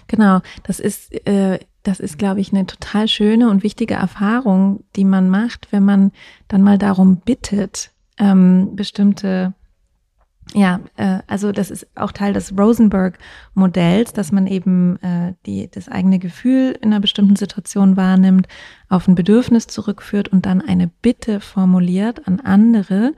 [0.07, 0.39] Genau.
[0.63, 5.29] Das ist, äh, das ist, glaube ich, eine total schöne und wichtige Erfahrung, die man
[5.29, 6.11] macht, wenn man
[6.47, 9.53] dann mal darum bittet, ähm, bestimmte
[10.53, 15.89] ja, äh, also das ist auch Teil des Rosenberg-Modells, dass man eben äh, die, das
[15.89, 18.47] eigene Gefühl in einer bestimmten Situation wahrnimmt,
[18.89, 23.13] auf ein Bedürfnis zurückführt und dann eine Bitte formuliert an andere.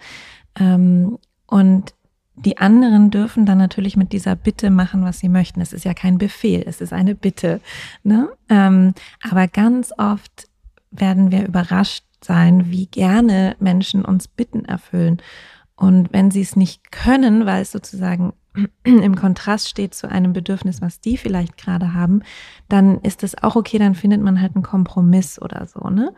[0.57, 1.17] Ähm,
[1.47, 1.93] und
[2.35, 5.61] die anderen dürfen dann natürlich mit dieser Bitte machen, was sie möchten.
[5.61, 7.61] Es ist ja kein Befehl, es ist eine Bitte.
[8.03, 8.29] Ne?
[8.49, 10.47] Ähm, aber ganz oft
[10.91, 15.21] werden wir überrascht sein, wie gerne Menschen uns Bitten erfüllen.
[15.75, 18.33] Und wenn sie es nicht können, weil es sozusagen
[18.83, 22.21] im Kontrast steht zu einem Bedürfnis, was die vielleicht gerade haben,
[22.69, 26.13] dann ist das auch okay, dann findet man halt einen Kompromiss oder so, ne?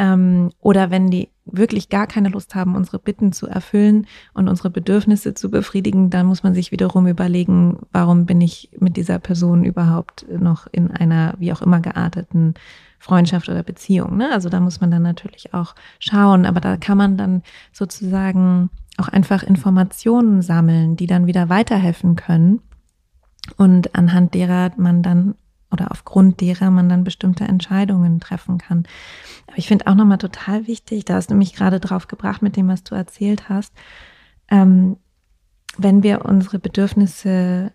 [0.00, 4.70] Ähm, oder wenn die wirklich gar keine Lust haben, unsere Bitten zu erfüllen und unsere
[4.70, 9.64] Bedürfnisse zu befriedigen, dann muss man sich wiederum überlegen, warum bin ich mit dieser Person
[9.64, 12.54] überhaupt noch in einer wie auch immer gearteten
[12.98, 14.16] Freundschaft oder Beziehung.
[14.16, 14.30] Ne?
[14.32, 17.42] Also da muss man dann natürlich auch schauen, aber da kann man dann
[17.72, 22.60] sozusagen auch einfach Informationen sammeln, die dann wieder weiterhelfen können
[23.56, 25.34] und anhand derer man dann
[25.70, 28.84] oder aufgrund derer man dann bestimmte Entscheidungen treffen kann.
[29.46, 32.56] Aber ich finde auch nochmal total wichtig, da hast du mich gerade drauf gebracht mit
[32.56, 33.72] dem, was du erzählt hast,
[34.50, 34.96] ähm,
[35.76, 37.72] wenn wir unsere Bedürfnisse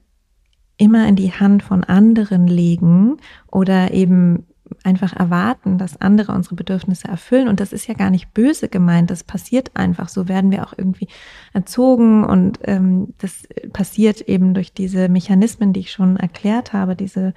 [0.78, 3.18] immer in die Hand von anderen legen
[3.48, 4.48] oder eben
[4.84, 7.48] einfach erwarten, dass andere unsere Bedürfnisse erfüllen.
[7.48, 9.12] Und das ist ja gar nicht böse gemeint.
[9.12, 10.10] Das passiert einfach.
[10.10, 11.08] So werden wir auch irgendwie
[11.54, 12.24] erzogen.
[12.24, 17.34] Und ähm, das passiert eben durch diese Mechanismen, die ich schon erklärt habe, diese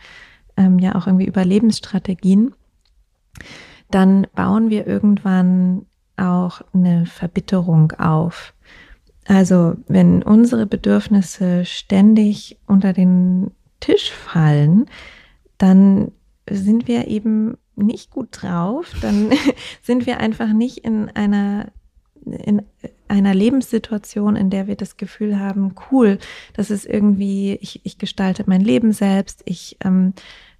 [0.57, 2.55] ähm, ja auch irgendwie Überlebensstrategien.
[3.91, 8.55] Dann bauen wir irgendwann auch eine Verbitterung auf.
[9.27, 13.51] Also wenn unsere Bedürfnisse ständig unter den
[13.81, 14.87] Tisch fallen,
[15.59, 16.13] dann
[16.51, 19.31] sind wir eben nicht gut drauf, dann
[19.83, 21.73] sind wir einfach nicht in einer
[22.27, 22.63] in
[23.07, 26.19] einer Lebenssituation, in der wir das Gefühl haben, cool,
[26.55, 30.13] das ist irgendwie, ich, ich gestalte mein Leben selbst, ich ähm,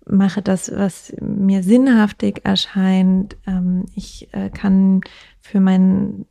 [0.09, 5.01] mache das, was mir sinnhaftig erscheint, ähm, ich äh, kann
[5.41, 6.27] für meinen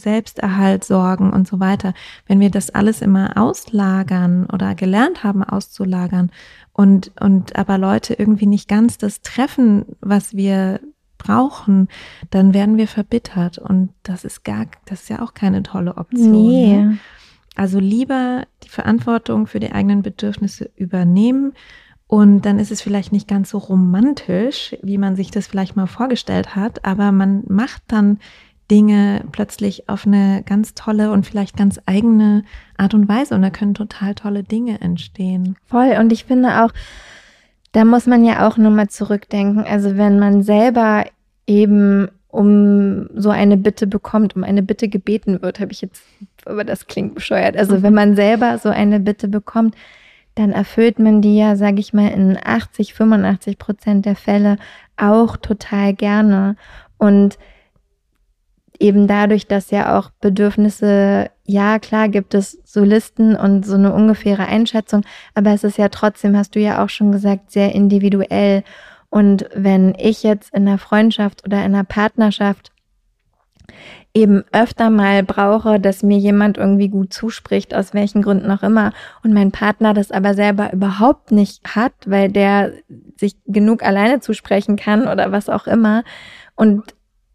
[0.00, 1.94] Selbsterhalt sorgen und so weiter.
[2.26, 6.30] Wenn wir das alles immer auslagern oder gelernt haben auszulagern
[6.74, 10.80] und, und aber Leute irgendwie nicht ganz das treffen, was wir
[11.18, 11.88] brauchen,
[12.30, 13.58] dann werden wir verbittert.
[13.58, 16.32] Und das ist gar, das ist ja auch keine tolle Option.
[16.32, 16.76] Nee.
[16.76, 16.98] Ne?
[17.54, 21.52] Also lieber die Verantwortung für die eigenen Bedürfnisse übernehmen.
[22.08, 25.86] Und dann ist es vielleicht nicht ganz so romantisch, wie man sich das vielleicht mal
[25.86, 28.18] vorgestellt hat, aber man macht dann
[28.70, 32.44] Dinge plötzlich auf eine ganz tolle und vielleicht ganz eigene
[32.76, 35.56] Art und Weise und da können total tolle Dinge entstehen.
[35.66, 36.70] Voll und ich finde auch,
[37.72, 39.64] da muss man ja auch nur mal zurückdenken.
[39.64, 41.04] Also wenn man selber
[41.46, 46.02] eben um so eine Bitte bekommt, um eine Bitte gebeten wird, habe ich jetzt,
[46.44, 47.56] aber das klingt bescheuert.
[47.56, 49.76] Also wenn man selber so eine Bitte bekommt,
[50.34, 54.56] dann erfüllt man die ja, sage ich mal, in 80, 85 Prozent der Fälle
[54.96, 56.56] auch total gerne.
[56.98, 57.38] Und
[58.78, 63.92] eben dadurch, dass ja auch Bedürfnisse, ja klar gibt es so Listen und so eine
[63.92, 65.02] ungefähre Einschätzung,
[65.34, 68.64] aber es ist ja trotzdem, hast du ja auch schon gesagt, sehr individuell.
[69.10, 72.72] Und wenn ich jetzt in einer Freundschaft oder in einer Partnerschaft
[74.12, 78.92] eben öfter mal brauche, dass mir jemand irgendwie gut zuspricht, aus welchen Gründen auch immer,
[79.22, 82.72] und mein Partner das aber selber überhaupt nicht hat, weil der
[83.16, 86.04] sich genug alleine zusprechen kann oder was auch immer,
[86.54, 86.94] und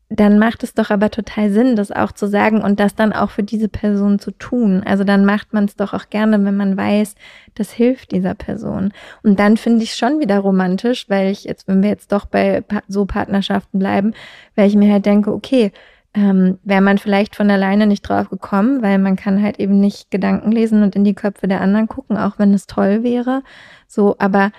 [0.10, 3.30] dann macht es doch aber total Sinn, das auch zu sagen und das dann auch
[3.30, 4.82] für diese Person zu tun.
[4.84, 7.14] Also dann macht man es doch auch gerne, wenn man weiß,
[7.53, 8.91] das hilft dieser Person.
[9.22, 12.26] Und dann finde ich es schon wieder romantisch, weil ich jetzt, wenn wir jetzt doch
[12.26, 14.14] bei so Partnerschaften bleiben,
[14.55, 15.72] weil ich mir halt denke, okay,
[16.16, 20.10] ähm, wäre man vielleicht von alleine nicht drauf gekommen, weil man kann halt eben nicht
[20.10, 23.43] Gedanken lesen und in die Köpfe der anderen gucken, auch wenn es toll wäre.
[23.88, 24.51] So, aber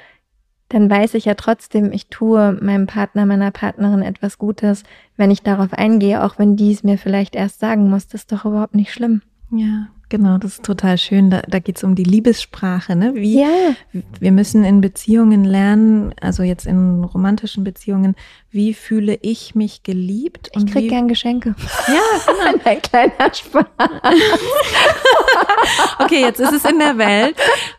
[0.71, 4.85] dann weiß ich ja trotzdem, ich tue meinem Partner, meiner Partnerin etwas Gutes,
[5.17, 8.07] wenn ich darauf eingehe, auch wenn die es mir vielleicht erst sagen muss.
[8.07, 9.21] Das ist doch überhaupt nicht schlimm.
[9.51, 11.31] Ja, Genau, das ist total schön.
[11.31, 12.97] Da, da geht es um die Liebessprache.
[12.97, 13.15] Ne?
[13.15, 13.77] Wie, ja.
[14.19, 18.17] Wir müssen in Beziehungen lernen, also jetzt in romantischen Beziehungen,
[18.51, 20.51] wie fühle ich mich geliebt?
[20.57, 21.55] Ich krieg gern Geschenke.
[21.87, 22.59] Ja, genau.
[22.65, 23.67] Ein kleiner Spaß.
[26.01, 27.37] okay, jetzt ist es in der Welt.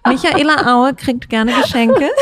[0.08, 2.12] Michaela Aue kriegt gerne Geschenke.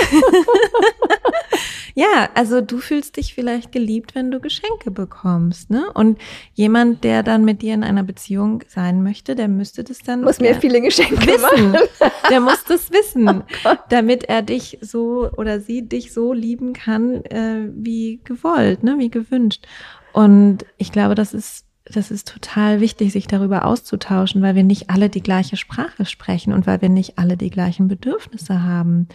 [1.95, 5.69] ja, also du fühlst dich vielleicht geliebt, wenn du Geschenke bekommst.
[5.69, 5.91] Ne?
[5.93, 6.19] Und
[6.53, 10.21] jemand, der dann mit dir in einer Beziehung sein möchte, der müsste das dann.
[10.21, 11.71] Muss mir viele Geschenke wissen.
[11.71, 11.87] machen.
[12.29, 17.23] Der muss das wissen, oh damit er dich so oder sie dich so lieben kann,
[17.25, 18.95] äh, wie gewollt, ne?
[18.99, 19.65] wie gewünscht.
[20.13, 24.89] Und ich glaube, das ist das ist total wichtig, sich darüber auszutauschen, weil wir nicht
[24.89, 29.07] alle die gleiche Sprache sprechen und weil wir nicht alle die gleichen Bedürfnisse haben.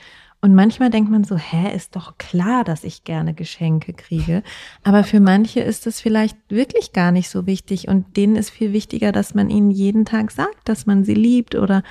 [0.44, 4.42] Und manchmal denkt man so, hä, ist doch klar, dass ich gerne Geschenke kriege.
[4.82, 7.88] Aber für manche ist das vielleicht wirklich gar nicht so wichtig.
[7.88, 11.54] Und denen ist viel wichtiger, dass man ihnen jeden Tag sagt, dass man sie liebt
[11.54, 11.82] oder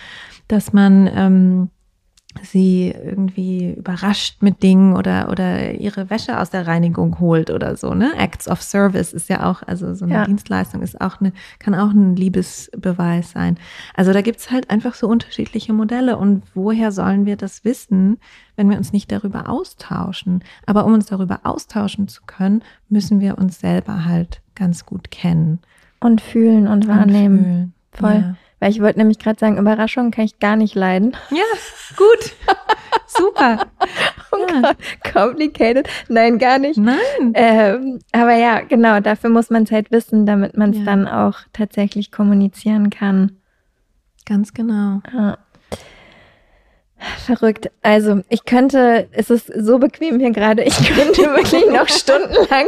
[0.47, 1.69] dass man ähm,
[2.41, 7.93] sie irgendwie überrascht mit Dingen oder, oder ihre Wäsche aus der Reinigung holt oder so,
[7.93, 8.13] ne?
[8.17, 10.25] Acts of Service ist ja auch, also so eine ja.
[10.25, 13.57] Dienstleistung ist auch eine, kann auch ein Liebesbeweis sein.
[13.93, 18.17] Also da gibt's halt einfach so unterschiedliche Modelle und woher sollen wir das wissen,
[18.55, 20.43] wenn wir uns nicht darüber austauschen?
[20.65, 25.59] Aber um uns darüber austauschen zu können, müssen wir uns selber halt ganz gut kennen.
[25.99, 27.37] Und fühlen und wahrnehmen.
[27.37, 27.73] Und fühlen.
[27.91, 28.21] Voll.
[28.21, 28.35] Ja.
[28.63, 31.17] Weil ich wollte nämlich gerade sagen, Überraschungen kann ich gar nicht leiden.
[31.31, 31.43] Ja,
[31.97, 32.31] gut.
[33.07, 33.65] Super.
[34.31, 34.71] oh ja.
[35.11, 35.89] complicated.
[36.07, 36.77] Nein, gar nicht.
[36.77, 37.33] Nein.
[37.33, 40.85] Ähm, aber ja, genau, dafür muss man es halt wissen, damit man es ja.
[40.85, 43.35] dann auch tatsächlich kommunizieren kann.
[44.25, 45.01] Ganz genau.
[45.13, 45.37] Ja.
[47.25, 47.69] Verrückt.
[47.81, 52.67] Also, ich könnte, es ist so bequem hier gerade, ich könnte wirklich noch stundenlang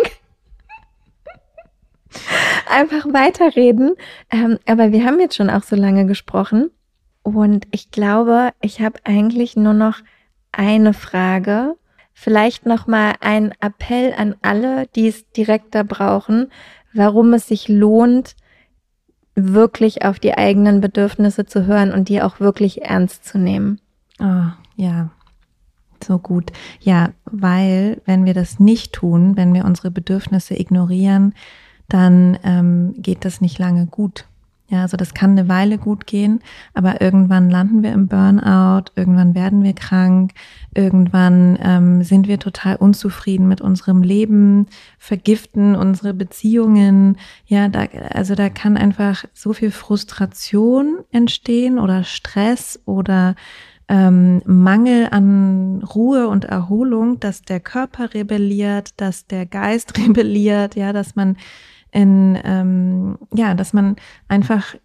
[2.70, 3.96] einfach weiterreden.
[4.32, 6.72] Ähm, aber wir haben jetzt schon auch so lange gesprochen.
[7.24, 9.98] Und ich glaube, ich habe eigentlich nur noch
[10.52, 11.76] eine Frage.
[12.14, 16.52] Vielleicht noch mal ein Appell an alle, die es direkter brauchen,
[16.94, 18.36] warum es sich lohnt,
[19.36, 23.82] wirklich auf die eigenen Bedürfnisse zu hören und die auch wirklich ernst zu nehmen.
[24.20, 24.48] Oh,
[24.78, 25.10] ja,
[26.02, 26.52] so gut.
[26.80, 31.34] Ja, weil wenn wir das nicht tun, wenn wir unsere Bedürfnisse ignorieren,
[31.90, 34.26] dann ähm, geht das nicht lange gut.
[34.68, 36.40] Ja, also das kann eine Weile gut gehen,
[36.74, 40.32] aber irgendwann landen wir im Burnout, irgendwann werden wir krank,
[40.74, 44.66] irgendwann ähm, sind wir total unzufrieden mit unserem Leben,
[44.98, 47.18] vergiften unsere Beziehungen.
[47.46, 53.36] Ja, da, also da kann einfach so viel Frustration entstehen oder Stress oder
[53.88, 60.92] ähm, Mangel an Ruhe und Erholung, dass der Körper rebelliert, dass der Geist rebelliert, ja,
[60.92, 61.38] dass man
[61.92, 63.96] in, ähm, ja, dass man
[64.28, 64.76] einfach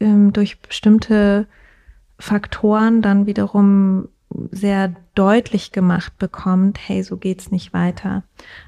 [0.00, 1.46] ähm, durch bestimmte
[2.18, 4.08] Faktoren dann wiederum
[4.50, 8.24] sehr deutlich gemacht bekommt, hey, so geht's nicht weiter.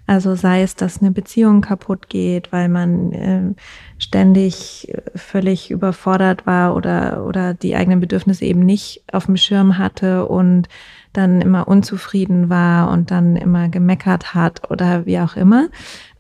[0.07, 3.54] Also sei es, dass eine Beziehung kaputt geht, weil man äh,
[3.98, 10.26] ständig völlig überfordert war oder oder die eigenen Bedürfnisse eben nicht auf dem Schirm hatte
[10.26, 10.68] und
[11.17, 15.69] dann immer unzufrieden war und dann immer gemeckert hat oder wie auch immer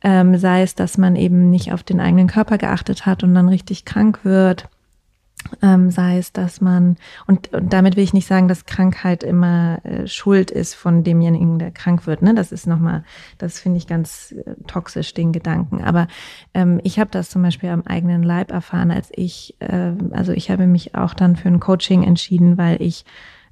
[0.06, 3.48] ähm, sei es, dass man eben nicht auf den eigenen Körper geachtet hat und dann
[3.48, 4.68] richtig krank wird,
[5.62, 9.80] ähm, sei es, dass man, und, und damit will ich nicht sagen, dass Krankheit immer
[9.84, 12.22] äh, Schuld ist von demjenigen, der krank wird.
[12.22, 12.34] Ne?
[12.34, 13.02] Das ist nochmal,
[13.38, 15.82] das finde ich ganz äh, toxisch, den Gedanken.
[15.82, 16.06] Aber
[16.54, 20.52] ähm, ich habe das zum Beispiel am eigenen Leib erfahren, als ich, äh, also ich
[20.52, 23.04] habe mich auch dann für ein Coaching entschieden, weil ich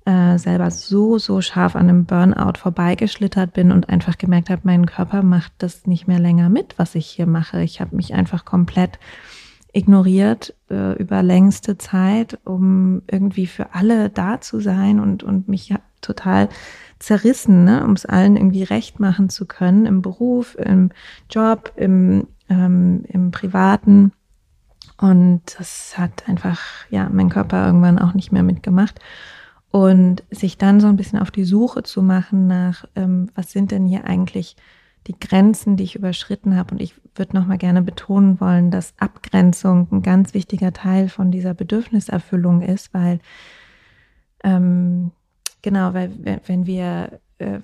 [0.04, 4.86] äh, selber so, so scharf an einem Burnout vorbeigeschlittert bin und einfach gemerkt habe, mein
[4.86, 7.62] Körper macht das nicht mehr länger mit, was ich hier mache.
[7.62, 8.98] Ich habe mich einfach komplett
[9.72, 15.74] ignoriert äh, über längste Zeit, um irgendwie für alle da zu sein und, und mich
[16.00, 16.48] total
[16.98, 20.90] zerrissen, ne, um es allen irgendwie recht machen zu können, im Beruf, im
[21.30, 24.12] Job, im, ähm, im Privaten.
[24.98, 29.00] Und das hat einfach, ja, mein Körper irgendwann auch nicht mehr mitgemacht
[29.74, 33.72] und sich dann so ein bisschen auf die Suche zu machen nach, ähm, was sind
[33.72, 34.54] denn hier eigentlich
[35.08, 36.76] die Grenzen, die ich überschritten habe.
[36.76, 41.54] Und ich würde nochmal gerne betonen wollen, dass Abgrenzung ein ganz wichtiger Teil von dieser
[41.54, 43.18] Bedürfniserfüllung ist, weil
[44.44, 45.10] ähm,
[45.60, 46.12] genau, weil
[46.46, 47.58] wenn wir äh,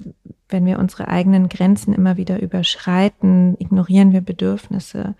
[0.48, 5.14] wenn wir unsere eigenen Grenzen immer wieder überschreiten, ignorieren wir Bedürfnisse.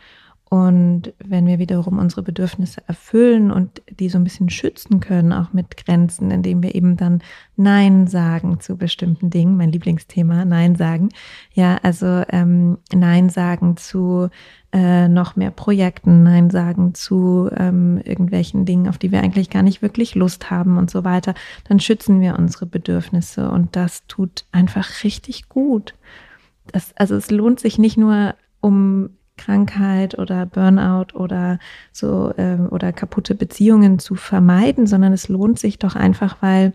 [0.51, 5.53] Und wenn wir wiederum unsere Bedürfnisse erfüllen und die so ein bisschen schützen können, auch
[5.53, 7.23] mit Grenzen, indem wir eben dann
[7.55, 11.11] Nein sagen zu bestimmten Dingen, mein Lieblingsthema, Nein sagen.
[11.53, 14.29] Ja, also ähm, Nein sagen zu
[14.73, 19.63] äh, noch mehr Projekten, Nein sagen zu ähm, irgendwelchen Dingen, auf die wir eigentlich gar
[19.63, 21.35] nicht wirklich Lust haben und so weiter,
[21.69, 25.95] dann schützen wir unsere Bedürfnisse und das tut einfach richtig gut.
[26.73, 29.11] Das, also es lohnt sich nicht nur um
[29.41, 31.59] Krankheit oder Burnout oder
[31.93, 36.75] so ähm, oder kaputte Beziehungen zu vermeiden, sondern es lohnt sich doch einfach, weil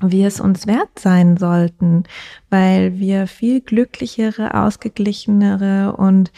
[0.00, 2.04] wir es uns wert sein sollten,
[2.48, 6.32] weil wir viel glücklichere, ausgeglichenere und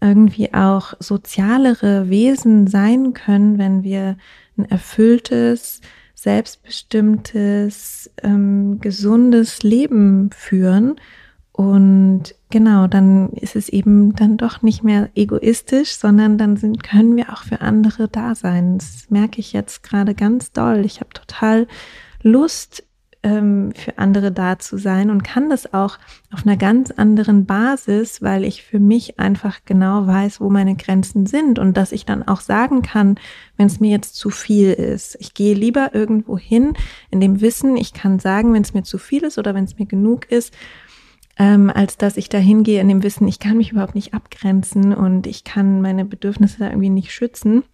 [0.00, 4.16] irgendwie auch sozialere Wesen sein können, wenn wir
[4.56, 5.80] ein erfülltes,
[6.14, 10.96] selbstbestimmtes, ähm, gesundes Leben führen
[11.52, 17.14] und genau, dann ist es eben dann doch nicht mehr egoistisch, sondern dann sind, können
[17.16, 18.78] wir auch für andere da sein.
[18.78, 20.84] Das merke ich jetzt gerade ganz doll.
[20.86, 21.66] Ich habe total
[22.22, 22.84] Lust,
[23.22, 25.98] ähm, für andere da zu sein und kann das auch
[26.32, 31.26] auf einer ganz anderen Basis, weil ich für mich einfach genau weiß, wo meine Grenzen
[31.26, 33.16] sind und dass ich dann auch sagen kann,
[33.56, 35.16] wenn es mir jetzt zu viel ist.
[35.20, 36.72] Ich gehe lieber irgendwo hin
[37.10, 39.78] in dem Wissen, ich kann sagen, wenn es mir zu viel ist oder wenn es
[39.78, 40.52] mir genug ist
[41.38, 44.94] ähm, als dass ich da hingehe in dem Wissen, ich kann mich überhaupt nicht abgrenzen
[44.94, 47.64] und ich kann meine Bedürfnisse da irgendwie nicht schützen.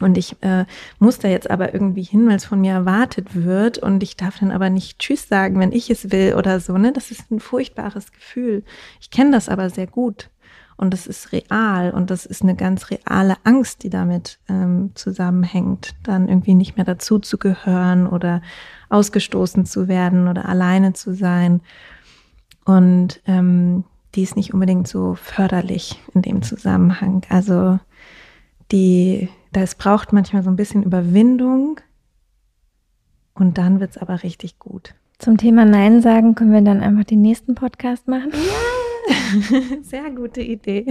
[0.00, 0.64] Und ich äh,
[0.98, 3.78] muss da jetzt aber irgendwie hin, weil es von mir erwartet wird.
[3.78, 6.78] Und ich darf dann aber nicht Tschüss sagen, wenn ich es will oder so.
[6.78, 6.92] Ne?
[6.92, 8.64] Das ist ein furchtbares Gefühl.
[9.00, 10.30] Ich kenne das aber sehr gut.
[10.78, 11.90] Und das ist real.
[11.90, 16.86] Und das ist eine ganz reale Angst, die damit ähm, zusammenhängt, dann irgendwie nicht mehr
[16.86, 18.40] dazu zu gehören oder
[18.88, 21.60] ausgestoßen zu werden oder alleine zu sein.
[22.64, 23.84] Und ähm,
[24.14, 27.22] die ist nicht unbedingt so förderlich in dem Zusammenhang.
[27.28, 27.78] Also
[28.72, 31.80] die, das braucht manchmal so ein bisschen Überwindung
[33.34, 34.94] und dann wird es aber richtig gut.
[35.18, 38.32] Zum Thema Nein sagen können wir dann einfach den nächsten Podcast machen.
[38.32, 40.86] Ja, sehr gute Idee.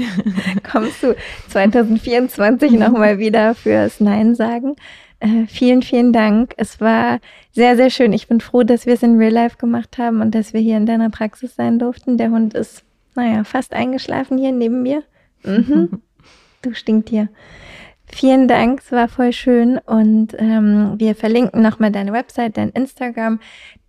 [0.70, 1.16] Kommst du
[1.50, 4.76] 2024 nochmal wieder fürs Nein sagen?
[5.20, 6.54] Äh, vielen, vielen Dank.
[6.58, 7.20] Es war
[7.52, 8.14] sehr, sehr schön.
[8.14, 10.78] Ich bin froh, dass wir es in Real Life gemacht haben und dass wir hier
[10.78, 12.18] in deiner Praxis sein durften.
[12.18, 12.84] Der Hund ist,
[13.16, 15.04] naja, fast eingeschlafen hier neben mir.
[15.44, 16.02] Mhm.
[16.62, 17.30] du stinkt hier.
[18.12, 23.40] Vielen Dank, es war voll schön und ähm, wir verlinken nochmal deine Website, dein Instagram,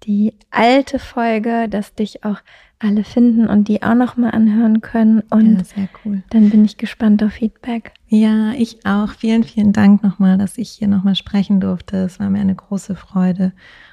[0.03, 2.41] die alte Folge, dass dich auch
[2.81, 5.20] alle finden und die auch nochmal anhören können.
[5.31, 6.22] Und ja, sehr cool.
[6.31, 7.93] Dann bin ich gespannt auf Feedback.
[8.09, 9.11] Ja, ich auch.
[9.11, 11.99] Vielen, vielen Dank nochmal, dass ich hier nochmal sprechen durfte.
[11.99, 13.53] Es war mir eine große Freude.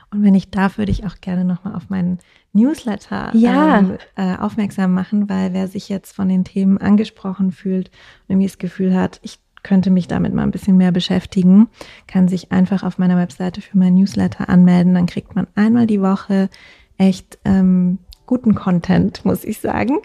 [0.10, 2.20] Und wenn ich darf, würde ich auch gerne nochmal auf meinen
[2.54, 3.80] Newsletter ja.
[3.80, 8.48] ähm, äh, aufmerksam machen, weil wer sich jetzt von den Themen angesprochen fühlt und irgendwie
[8.48, 11.68] das Gefühl hat, ich könnte mich damit mal ein bisschen mehr beschäftigen,
[12.08, 14.94] kann sich einfach auf meiner Webseite für meinen Newsletter anmelden.
[14.94, 16.50] Dann kriegt man einmal die Woche
[16.98, 19.98] echt ähm, guten Content, muss ich sagen,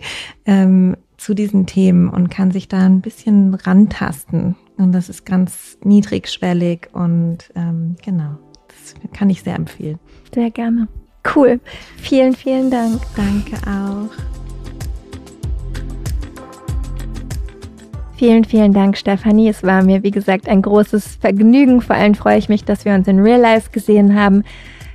[0.47, 4.57] ähm, zu diesen Themen und kann sich da ein bisschen rantasten.
[4.79, 9.99] Und das ist ganz niedrigschwellig und ähm, genau, das kann ich sehr empfehlen.
[10.35, 10.89] Sehr gerne.
[11.35, 11.61] Cool.
[11.99, 13.01] Vielen, vielen Dank.
[13.15, 14.11] Danke auch.
[18.17, 19.49] Vielen, vielen Dank, Stefanie.
[19.49, 21.81] Es war mir, wie gesagt, ein großes Vergnügen.
[21.81, 24.45] Vor allem freue ich mich, dass wir uns in Real Life gesehen haben.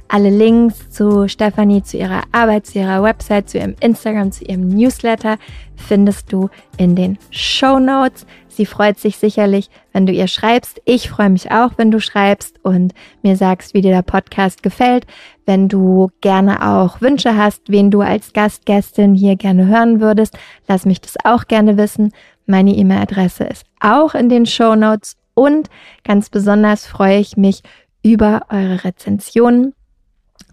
[0.09, 4.69] Alle Links zu Stefanie, zu ihrer Arbeit, zu ihrer Website, zu ihrem Instagram, zu ihrem
[4.69, 5.37] Newsletter
[5.75, 8.25] findest du in den Show Notes.
[8.47, 10.81] Sie freut sich sicherlich, wenn du ihr schreibst.
[10.85, 15.05] Ich freue mich auch, wenn du schreibst und mir sagst, wie dir der Podcast gefällt.
[15.45, 20.37] Wenn du gerne auch Wünsche hast, wen du als Gastgästin hier gerne hören würdest,
[20.67, 22.11] lass mich das auch gerne wissen.
[22.45, 25.69] Meine E-Mail-Adresse ist auch in den Show Notes und
[26.03, 27.61] ganz besonders freue ich mich
[28.01, 29.73] über eure Rezensionen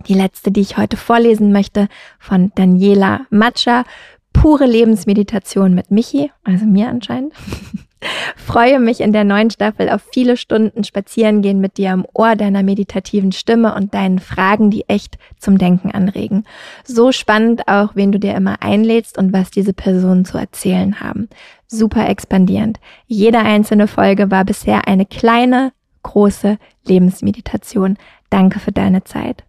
[0.07, 3.85] die letzte, die ich heute vorlesen möchte, von Daniela Matscha.
[4.33, 7.33] Pure Lebensmeditation mit Michi, also mir anscheinend.
[8.37, 12.63] Freue mich in der neuen Staffel auf viele Stunden Spazierengehen mit dir am Ohr deiner
[12.63, 16.45] meditativen Stimme und deinen Fragen, die echt zum Denken anregen.
[16.85, 21.29] So spannend auch, wen du dir immer einlädst und was diese Personen zu erzählen haben.
[21.67, 22.79] Super expandierend.
[23.07, 25.73] Jede einzelne Folge war bisher eine kleine,
[26.03, 27.97] große Lebensmeditation.
[28.29, 29.45] Danke für deine Zeit.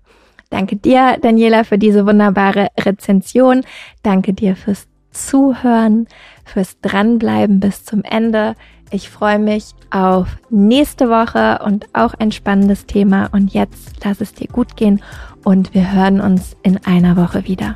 [0.50, 3.62] Danke dir, Daniela, für diese wunderbare Rezension.
[4.04, 6.08] Danke dir fürs Zuhören,
[6.44, 8.56] fürs Dranbleiben bis zum Ende.
[8.92, 13.30] Ich freue mich auf nächste Woche und auch ein spannendes Thema.
[13.32, 15.02] Und jetzt lass es dir gut gehen
[15.44, 17.76] und wir hören uns in einer Woche wieder.